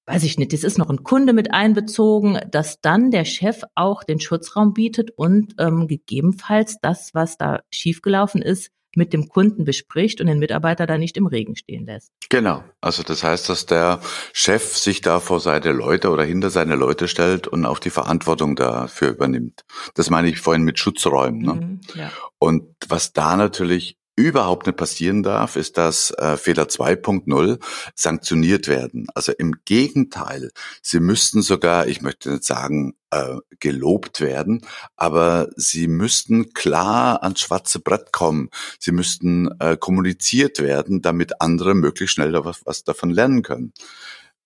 weiß 0.07 0.25
ich 0.25 0.39
nicht, 0.39 0.55
es 0.55 0.65
ist 0.65 0.79
noch 0.79 0.89
ein 0.89 1.03
Kunde 1.05 1.35
mit 1.35 1.53
einbezogen, 1.53 2.39
dass 2.51 2.81
dann 2.81 3.11
der 3.11 3.27
Chef 3.27 3.63
auch 3.75 4.03
den 4.05 4.21
Schutzraum 4.21 4.73
bietet 4.73 5.11
und 5.11 5.55
ähm, 5.59 5.87
gegebenenfalls 5.87 6.79
das, 6.81 7.11
was 7.13 7.37
da 7.37 7.61
schiefgelaufen 7.71 8.41
ist, 8.41 8.71
mit 8.97 9.13
dem 9.13 9.29
Kunden 9.29 9.65
bespricht 9.65 10.21
und 10.21 10.27
den 10.27 10.39
Mitarbeiter 10.39 10.87
da 10.87 10.97
nicht 10.97 11.19
im 11.19 11.27
Regen 11.27 11.57
stehen 11.57 11.85
lässt. 11.85 12.11
Genau. 12.31 12.65
Also 12.81 13.03
das 13.03 13.23
heißt, 13.23 13.49
dass 13.51 13.67
der 13.67 14.01
Chef 14.33 14.77
sich 14.77 15.03
da 15.03 15.21
vor 15.21 15.41
seine 15.41 15.73
Leute 15.73 16.11
oder 16.11 16.25
hinter 16.25 16.49
seine 16.49 16.75
Leute 16.75 17.07
stellt 17.07 17.47
und 17.47 17.67
auch 17.67 17.79
die 17.79 17.91
Verantwortung 17.91 18.57
dafür 18.57 19.11
übernimmt. 19.11 19.65
Das 19.95 20.09
meine 20.09 20.29
ich 20.29 20.41
vorhin 20.41 20.65
mit 20.65 20.79
Schutzräumen. 20.79 21.43
Ne? 21.43 21.55
Mhm, 21.55 21.81
ja. 21.95 22.11
Und 22.39 22.75
was 22.89 23.13
da 23.13 23.37
natürlich 23.37 23.98
überhaupt 24.19 24.67
nicht 24.67 24.77
passieren 24.77 25.23
darf, 25.23 25.55
ist, 25.55 25.79
dass 25.79 26.11
äh, 26.11 26.37
Fehler 26.37 26.65
2.0 26.65 27.61
sanktioniert 27.95 28.67
werden. 28.67 29.07
Also 29.15 29.33
im 29.33 29.55
Gegenteil, 29.65 30.51
sie 30.83 30.99
müssten 30.99 31.41
sogar, 31.41 31.87
ich 31.87 32.03
möchte 32.03 32.33
nicht 32.33 32.45
sagen, 32.45 32.95
äh, 33.11 33.37
gelobt 33.61 34.21
werden, 34.21 34.67
aber 34.97 35.49
sie 35.55 35.87
müssten 35.87 36.53
klar 36.53 37.23
ans 37.23 37.41
schwarze 37.41 37.79
Brett 37.79 38.13
kommen. 38.13 38.51
Sie 38.81 38.93
müssten 38.93 39.49
äh, 39.61 39.77
kommuniziert 39.77 40.59
werden, 40.59 41.01
damit 41.01 41.41
andere 41.41 41.77
möglichst 41.77 42.17
schnell 42.17 42.35
was, 42.45 42.67
was 42.67 42.83
davon 42.83 43.11
lernen 43.11 43.43
können. 43.43 43.73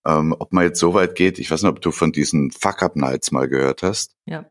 Ähm, 0.05 0.35
ob 0.37 0.53
man 0.53 0.65
jetzt 0.65 0.79
so 0.79 0.93
weit 0.93 1.15
geht, 1.15 1.39
ich 1.39 1.49
weiß 1.49 1.63
nicht, 1.63 1.71
ob 1.71 1.81
du 1.81 1.91
von 1.91 2.11
diesen 2.11 2.51
Fuck-Up-Nights 2.51 3.31
mal 3.31 3.49
gehört 3.49 3.81
hast. 3.81 4.15
Ja. 4.25 4.45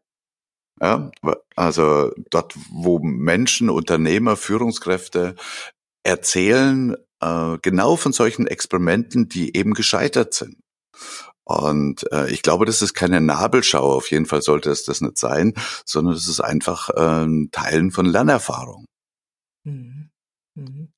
Ja, 0.82 1.12
also 1.54 2.10
dort, 2.30 2.54
wo 2.70 2.98
Menschen, 2.98 3.70
Unternehmer, 3.70 4.36
Führungskräfte 4.36 5.36
erzählen 6.02 6.96
äh, 7.20 7.58
genau 7.62 7.94
von 7.96 8.12
solchen 8.12 8.48
Experimenten, 8.48 9.28
die 9.28 9.56
eben 9.56 9.74
gescheitert 9.74 10.34
sind. 10.34 10.56
Und 11.44 12.10
äh, 12.12 12.30
ich 12.30 12.42
glaube, 12.42 12.66
das 12.66 12.82
ist 12.82 12.94
keine 12.94 13.20
Nabelschau, 13.20 13.92
auf 13.92 14.10
jeden 14.10 14.26
Fall 14.26 14.42
sollte 14.42 14.70
es 14.70 14.84
das 14.84 15.00
nicht 15.00 15.18
sein, 15.18 15.54
sondern 15.84 16.14
es 16.14 16.26
ist 16.26 16.40
einfach 16.40 16.90
äh, 16.90 17.46
Teilen 17.52 17.92
von 17.92 18.06
Lernerfahrung. 18.06 18.86
Mhm. 19.64 20.10
Mhm. 20.54 20.92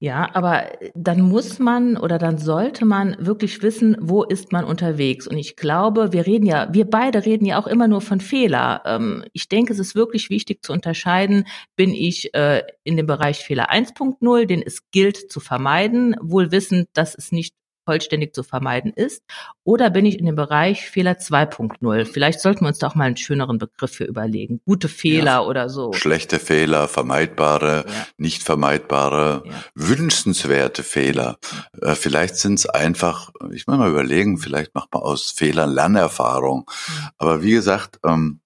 Ja, 0.00 0.30
aber 0.34 0.80
äh, 0.80 0.90
dann 0.94 1.20
muss 1.20 1.58
man 1.58 1.96
oder 1.96 2.18
dann 2.18 2.38
sollte 2.38 2.84
man 2.84 3.16
wirklich 3.18 3.62
wissen, 3.62 3.96
wo 4.00 4.22
ist 4.22 4.52
man 4.52 4.64
unterwegs. 4.64 5.26
Und 5.26 5.38
ich 5.38 5.56
glaube, 5.56 6.12
wir 6.12 6.24
reden 6.24 6.46
ja, 6.46 6.68
wir 6.72 6.84
beide 6.88 7.24
reden 7.24 7.44
ja 7.44 7.58
auch 7.58 7.66
immer 7.66 7.88
nur 7.88 8.00
von 8.00 8.20
Fehler. 8.20 8.82
Ähm, 8.86 9.24
ich 9.32 9.48
denke, 9.48 9.72
es 9.72 9.80
ist 9.80 9.96
wirklich 9.96 10.30
wichtig 10.30 10.62
zu 10.62 10.72
unterscheiden, 10.72 11.46
bin 11.74 11.92
ich 11.92 12.32
äh, 12.34 12.62
in 12.84 12.96
dem 12.96 13.06
Bereich 13.06 13.38
Fehler 13.38 13.72
1.0, 13.72 14.46
den 14.46 14.62
es 14.62 14.88
gilt 14.92 15.32
zu 15.32 15.40
vermeiden, 15.40 16.14
wohl 16.20 16.52
wissend, 16.52 16.88
dass 16.92 17.16
es 17.16 17.32
nicht 17.32 17.54
vollständig 17.88 18.34
zu 18.34 18.42
vermeiden 18.42 18.92
ist? 18.92 19.22
Oder 19.64 19.88
bin 19.88 20.04
ich 20.04 20.18
in 20.18 20.26
dem 20.26 20.36
Bereich 20.36 20.90
Fehler 20.90 21.12
2.0? 21.12 22.04
Vielleicht 22.04 22.40
sollten 22.40 22.60
wir 22.66 22.68
uns 22.68 22.76
da 22.76 22.88
auch 22.88 22.94
mal 22.94 23.04
einen 23.04 23.16
schöneren 23.16 23.56
Begriff 23.56 23.92
für 23.92 24.04
überlegen. 24.04 24.60
Gute 24.66 24.90
Fehler 24.90 25.24
ja, 25.24 25.42
oder 25.42 25.70
so. 25.70 25.94
Schlechte 25.94 26.38
Fehler, 26.38 26.86
vermeidbare, 26.86 27.86
ja. 27.88 28.06
nicht 28.18 28.42
vermeidbare, 28.42 29.42
ja. 29.46 29.52
wünschenswerte 29.74 30.82
Fehler. 30.82 31.38
Äh, 31.80 31.94
vielleicht 31.94 32.36
sind 32.36 32.58
es 32.58 32.66
einfach, 32.66 33.30
ich 33.52 33.66
muss 33.66 33.78
mal 33.78 33.88
überlegen, 33.88 34.36
vielleicht 34.36 34.74
macht 34.74 34.92
man 34.92 35.02
aus 35.02 35.30
Fehlern 35.30 35.70
Lernerfahrung. 35.70 36.70
Aber 37.16 37.42
wie 37.42 37.52
gesagt, 37.52 38.00
ähm, 38.04 38.40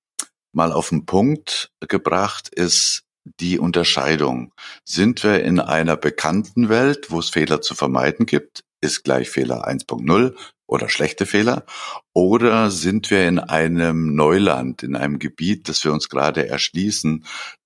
mal 0.53 0.71
auf 0.71 0.91
den 0.91 1.05
Punkt 1.05 1.73
gebracht 1.81 2.49
ist, 2.49 3.03
die 3.25 3.59
Unterscheidung. 3.59 4.53
Sind 4.85 5.25
wir 5.25 5.43
in 5.43 5.59
einer 5.59 5.97
bekannten 5.97 6.69
Welt, 6.69 7.11
wo 7.11 7.19
es 7.19 7.31
Fehler 7.31 7.61
zu 7.61 7.75
vermeiden 7.75 8.27
gibt? 8.27 8.65
Ist 8.83 9.05
gleich 9.05 9.31
Fehler 9.31 9.67
1.0 9.67 10.35
oder 10.67 10.89
schlechte 10.91 11.25
Fehler? 11.25 11.65
Oder 12.13 12.71
sind 12.71 13.11
wir 13.11 13.27
in 13.27 13.39
einem 13.39 14.15
Neuland, 14.15 14.83
in 14.83 14.97
einem 14.97 15.19
Gebiet, 15.19 15.69
das 15.69 15.83
wir 15.85 15.93
uns 15.93 16.09
gerade 16.09 16.47
erschließen? 16.47 17.25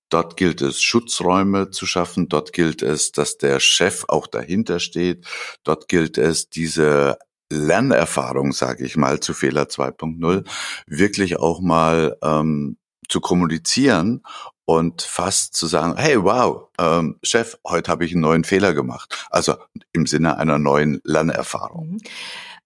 Dort 0.09 0.37
gilt 0.37 0.61
es, 0.61 0.81
Schutzräume 0.81 1.69
zu 1.71 1.85
schaffen. 1.85 2.29
Dort 2.29 2.53
gilt 2.53 2.81
es, 2.81 3.11
dass 3.11 3.37
der 3.37 3.59
Chef 3.59 4.05
auch 4.07 4.27
dahinter 4.27 4.79
steht. 4.79 5.25
Dort 5.63 5.89
gilt 5.89 6.17
es, 6.17 6.49
diese 6.49 7.17
Lernerfahrung, 7.51 8.53
sage 8.53 8.85
ich 8.85 8.95
mal, 8.95 9.19
zu 9.19 9.33
Fehler 9.33 9.63
2.0 9.63 10.45
wirklich 10.85 11.37
auch 11.37 11.61
mal 11.61 12.17
ähm, 12.21 12.77
zu 13.07 13.21
kommunizieren 13.21 14.23
und 14.65 15.01
fast 15.01 15.55
zu 15.55 15.65
sagen, 15.65 15.95
hey, 15.97 16.21
wow, 16.21 16.67
ähm, 16.79 17.17
Chef, 17.23 17.57
heute 17.65 17.89
habe 17.89 18.05
ich 18.05 18.11
einen 18.11 18.21
neuen 18.21 18.43
Fehler 18.43 18.73
gemacht. 18.73 19.27
Also 19.29 19.55
im 19.93 20.05
Sinne 20.05 20.37
einer 20.37 20.59
neuen 20.59 20.99
Lernerfahrung. 21.03 21.91
Mhm. 21.91 22.01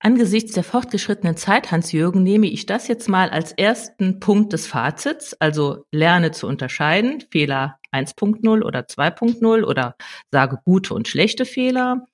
Angesichts 0.03 0.53
der 0.53 0.63
fortgeschrittenen 0.63 1.37
Zeit, 1.37 1.69
Hans-Jürgen, 1.69 2.23
nehme 2.23 2.47
ich 2.47 2.65
das 2.65 2.87
jetzt 2.87 3.07
mal 3.07 3.29
als 3.29 3.51
ersten 3.51 4.19
Punkt 4.19 4.51
des 4.51 4.65
Fazits, 4.65 5.35
also 5.35 5.85
lerne 5.91 6.31
zu 6.31 6.47
unterscheiden, 6.47 7.23
Fehler 7.29 7.77
1.0 7.91 8.63
oder 8.63 8.79
2.0 8.79 9.63
oder 9.63 9.95
sage 10.31 10.57
gute 10.65 10.95
und 10.95 11.07
schlechte 11.07 11.45
Fehler. 11.45 12.07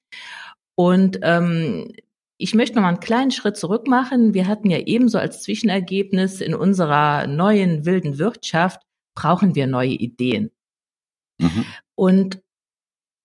Und 0.76 1.20
ähm, 1.22 1.94
ich 2.38 2.54
möchte 2.54 2.76
noch 2.76 2.84
mal 2.84 2.89
einen 2.89 3.00
kleinen 3.00 3.32
Schritt 3.32 3.58
zurück 3.58 3.88
machen. 3.88 4.34
Wir 4.34 4.47
hatten 4.47 4.69
ja 4.69 4.80
ebenso 4.80 5.17
als 5.17 5.41
Zwischenergebnis 5.41 6.41
in 6.41 6.54
unserer 6.54 7.28
neuen 7.28 7.86
wilden 7.86 8.17
Wirtschaft 8.19 8.82
brauchen 9.15 9.56
wir 9.56 9.65
neue 9.65 9.89
Ideen. 9.89 10.52
Mhm. 11.39 11.65
Und 11.95 12.41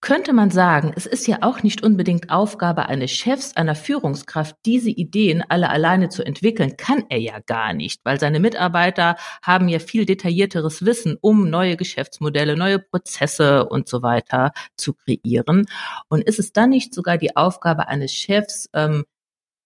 könnte 0.02 0.32
man 0.32 0.50
sagen, 0.50 0.92
es 0.96 1.06
ist 1.06 1.26
ja 1.28 1.38
auch 1.42 1.62
nicht 1.62 1.82
unbedingt 1.82 2.28
Aufgabe 2.28 2.86
eines 2.86 3.12
Chefs, 3.12 3.56
einer 3.56 3.76
Führungskraft, 3.76 4.56
diese 4.66 4.90
Ideen 4.90 5.42
alle 5.48 5.70
alleine 5.70 6.08
zu 6.08 6.24
entwickeln, 6.24 6.76
kann 6.76 7.04
er 7.08 7.18
ja 7.18 7.38
gar 7.46 7.72
nicht, 7.72 8.00
weil 8.04 8.18
seine 8.18 8.40
Mitarbeiter 8.40 9.16
haben 9.42 9.68
ja 9.68 9.78
viel 9.78 10.04
detaillierteres 10.04 10.84
Wissen, 10.84 11.16
um 11.20 11.48
neue 11.48 11.76
Geschäftsmodelle, 11.76 12.56
neue 12.56 12.80
Prozesse 12.80 13.68
und 13.68 13.88
so 13.88 14.02
weiter 14.02 14.52
zu 14.76 14.92
kreieren. 14.92 15.66
Und 16.08 16.24
ist 16.24 16.40
es 16.40 16.52
dann 16.52 16.70
nicht 16.70 16.92
sogar 16.92 17.16
die 17.16 17.36
Aufgabe 17.36 17.86
eines 17.86 18.12
Chefs, 18.12 18.68
ähm, 18.74 19.04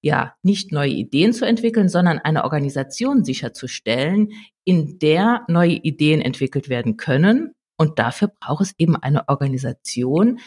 ja, 0.03 0.35
nicht 0.43 0.71
neue 0.71 0.91
Ideen 0.91 1.33
zu 1.33 1.47
entwickeln, 1.47 1.89
sondern 1.89 2.19
eine 2.19 2.45
Organisation 2.45 3.25
sicherzustellen, 3.25 4.29
in 4.65 4.99
der 4.99 5.47
neue 5.49 5.73
Ideen 5.73 6.21
entwickelt 6.21 6.69
werden 6.69 6.99
können. 6.99 7.55
Und 7.77 7.99
dafür 7.99 8.29
braucht 8.41 8.63
es 8.63 8.75
eben 8.79 8.97
eine 8.97 9.29
Organisation, 9.29 10.41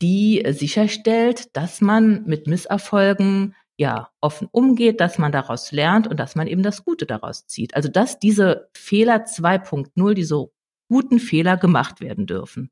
die 0.00 0.44
sicherstellt, 0.50 1.56
dass 1.56 1.80
man 1.80 2.24
mit 2.24 2.46
Misserfolgen 2.46 3.54
ja 3.76 4.10
offen 4.20 4.48
umgeht, 4.52 5.00
dass 5.00 5.18
man 5.18 5.32
daraus 5.32 5.72
lernt 5.72 6.06
und 6.06 6.18
dass 6.18 6.36
man 6.36 6.46
eben 6.46 6.62
das 6.62 6.84
Gute 6.84 7.06
daraus 7.06 7.46
zieht. 7.46 7.74
Also 7.74 7.88
dass 7.88 8.18
diese 8.18 8.68
Fehler 8.74 9.24
2.0, 9.24 10.14
diese 10.14 10.46
guten 10.88 11.18
Fehler 11.18 11.56
gemacht 11.56 12.00
werden 12.00 12.26
dürfen. 12.26 12.70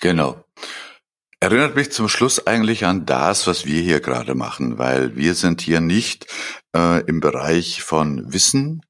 Genau. 0.00 0.44
Erinnert 1.40 1.76
mich 1.76 1.92
zum 1.92 2.08
Schluss 2.08 2.46
eigentlich 2.46 2.84
an 2.84 3.06
das, 3.06 3.46
was 3.46 3.66
wir 3.66 3.80
hier 3.80 4.00
gerade 4.00 4.34
machen, 4.34 4.78
weil 4.78 5.14
wir 5.14 5.34
sind 5.34 5.60
hier 5.60 5.80
nicht 5.80 6.26
äh, 6.74 7.04
im 7.06 7.20
Bereich 7.20 7.82
von 7.82 8.32
Wissen. 8.32 8.82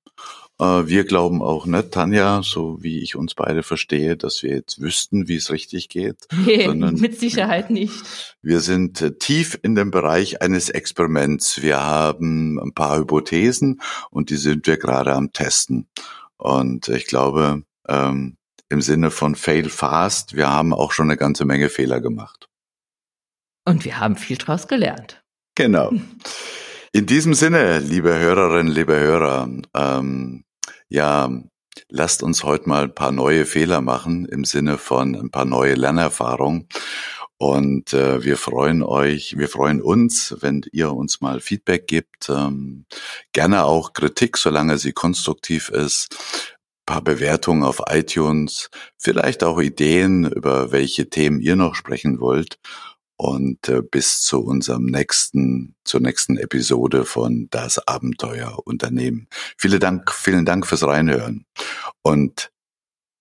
Äh, 0.60 0.86
wir 0.86 1.04
glauben 1.04 1.42
auch 1.42 1.66
nicht, 1.66 1.92
Tanja, 1.92 2.42
so 2.42 2.82
wie 2.82 3.00
ich 3.00 3.16
uns 3.16 3.34
beide 3.34 3.62
verstehe, 3.62 4.16
dass 4.16 4.42
wir 4.42 4.50
jetzt 4.50 4.80
wüssten, 4.80 5.28
wie 5.28 5.36
es 5.36 5.50
richtig 5.50 5.88
geht. 5.88 6.26
Nee, 6.44 6.68
mit 6.68 7.18
Sicherheit 7.18 7.70
nicht. 7.70 8.36
Wir 8.42 8.60
sind 8.60 9.00
äh, 9.00 9.16
tief 9.16 9.58
in 9.62 9.74
dem 9.74 9.90
Bereich 9.90 10.42
eines 10.42 10.68
Experiments. 10.68 11.62
Wir 11.62 11.82
haben 11.82 12.60
ein 12.60 12.74
paar 12.74 12.98
Hypothesen 12.98 13.80
und 14.10 14.30
die 14.30 14.36
sind 14.36 14.66
wir 14.66 14.76
gerade 14.76 15.14
am 15.14 15.32
Testen. 15.32 15.88
Und 16.36 16.88
ich 16.88 17.06
glaube, 17.06 17.62
ähm, 17.88 18.36
im 18.68 18.82
Sinne 18.82 19.10
von 19.10 19.34
fail 19.34 19.70
fast. 19.70 20.36
Wir 20.36 20.50
haben 20.50 20.74
auch 20.74 20.92
schon 20.92 21.06
eine 21.06 21.16
ganze 21.16 21.44
Menge 21.44 21.68
Fehler 21.70 22.00
gemacht. 22.00 22.48
Und 23.64 23.84
wir 23.84 23.98
haben 23.98 24.16
viel 24.16 24.36
draus 24.36 24.68
gelernt. 24.68 25.22
Genau. 25.54 25.92
In 26.96 27.06
diesem 27.06 27.34
Sinne, 27.34 27.80
liebe 27.80 28.16
Hörerinnen, 28.16 28.72
liebe 28.72 28.94
Hörer, 28.94 29.48
ähm, 29.74 30.44
ja, 30.88 31.28
lasst 31.88 32.22
uns 32.22 32.44
heute 32.44 32.68
mal 32.68 32.84
ein 32.84 32.94
paar 32.94 33.10
neue 33.10 33.46
Fehler 33.46 33.80
machen 33.80 34.26
im 34.26 34.44
Sinne 34.44 34.78
von 34.78 35.16
ein 35.16 35.32
paar 35.32 35.44
neue 35.44 35.74
Lernerfahrungen. 35.74 36.68
Und 37.36 37.92
äh, 37.94 38.22
wir 38.22 38.36
freuen 38.36 38.84
euch, 38.84 39.36
wir 39.36 39.48
freuen 39.48 39.82
uns, 39.82 40.36
wenn 40.38 40.62
ihr 40.70 40.92
uns 40.92 41.20
mal 41.20 41.40
Feedback 41.40 41.88
gibt. 41.88 42.28
Ähm, 42.28 42.86
gerne 43.32 43.64
auch 43.64 43.92
Kritik, 43.92 44.36
solange 44.36 44.78
sie 44.78 44.92
konstruktiv 44.92 45.70
ist. 45.70 46.16
paar 46.86 47.02
Bewertungen 47.02 47.64
auf 47.64 47.82
iTunes, 47.88 48.70
vielleicht 48.98 49.42
auch 49.42 49.58
Ideen, 49.60 50.30
über 50.30 50.70
welche 50.70 51.10
Themen 51.10 51.40
ihr 51.40 51.56
noch 51.56 51.74
sprechen 51.74 52.20
wollt. 52.20 52.60
Und 53.16 53.68
äh, 53.68 53.80
bis 53.82 54.22
zu 54.22 54.40
unserem 54.44 54.86
nächsten, 54.86 55.76
zur 55.84 56.00
nächsten 56.00 56.36
Episode 56.36 57.04
von 57.04 57.48
Das 57.50 57.78
Abenteuer 57.86 58.58
Unternehmen. 58.64 59.28
Vielen 59.56 59.80
Dank, 59.80 60.12
vielen 60.12 60.44
Dank 60.44 60.66
fürs 60.66 60.82
Reinhören. 60.82 61.46
Und 62.02 62.50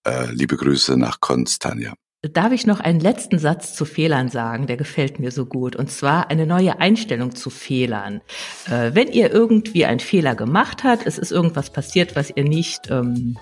äh, 0.05 0.31
liebe 0.31 0.57
Grüße 0.57 0.97
nach 0.97 1.19
Konstanja. 1.19 1.93
Darf 2.31 2.53
ich 2.53 2.65
noch 2.65 2.79
einen 2.79 3.01
letzten 3.01 3.37
Satz 3.37 3.75
zu 3.75 3.83
Fehlern 3.83 4.29
sagen? 4.29 4.65
Der 4.65 4.77
gefällt 4.77 5.19
mir 5.19 5.31
so 5.31 5.45
gut. 5.45 5.75
Und 5.75 5.91
zwar 5.91 6.29
eine 6.29 6.47
neue 6.47 6.79
Einstellung 6.79 7.35
zu 7.35 7.49
Fehlern. 7.49 8.21
Äh, 8.65 8.91
wenn 8.93 9.09
ihr 9.09 9.29
irgendwie 9.29 9.85
einen 9.85 9.99
Fehler 9.99 10.33
gemacht 10.33 10.85
habt, 10.85 11.05
es 11.05 11.17
ist 11.17 11.33
irgendwas 11.33 11.69
passiert, 11.69 12.15
was 12.15 12.31
ihr 12.33 12.45
nicht, 12.45 12.89
ähm, 12.89 13.37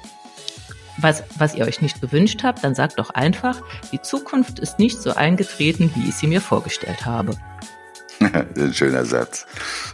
was, 1.02 1.24
was 1.38 1.56
ihr 1.56 1.66
euch 1.66 1.82
nicht 1.82 2.02
gewünscht 2.02 2.42
habt, 2.44 2.64
dann 2.64 2.76
sagt 2.76 3.00
doch 3.00 3.10
einfach, 3.12 3.62
die 3.92 4.02
Zukunft 4.02 4.60
ist 4.60 4.80
nicht 4.80 5.02
so 5.02 5.14
eingetreten, 5.14 5.92
wie 5.96 6.10
ich 6.10 6.16
sie 6.16 6.28
mir 6.28 6.42
vorgestellt 6.42 7.06
habe. 7.06 7.36
Ein 8.22 8.74
schöner 8.74 9.06
Satz. 9.06 9.48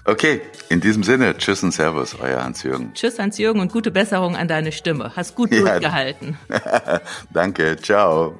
Okay, 0.06 0.42
in 0.70 0.82
diesem 0.82 1.04
Sinne, 1.04 1.38
tschüss 1.38 1.64
und 1.64 1.72
servus, 1.72 2.16
euer 2.20 2.44
Hans-Jürgen. 2.44 2.94
Tschüss, 2.94 3.20
Hans-Jürgen, 3.20 3.62
und 3.62 3.72
gute 3.72 3.92
Besserung 3.92 4.36
an 4.36 4.48
deine 4.48 4.72
Stimme. 4.72 5.14
Hast 5.16 5.36
gut 5.36 5.52
ja. 5.54 5.62
durchgehalten. 5.62 6.38
Danke, 7.32 7.78
ciao. 7.78 8.40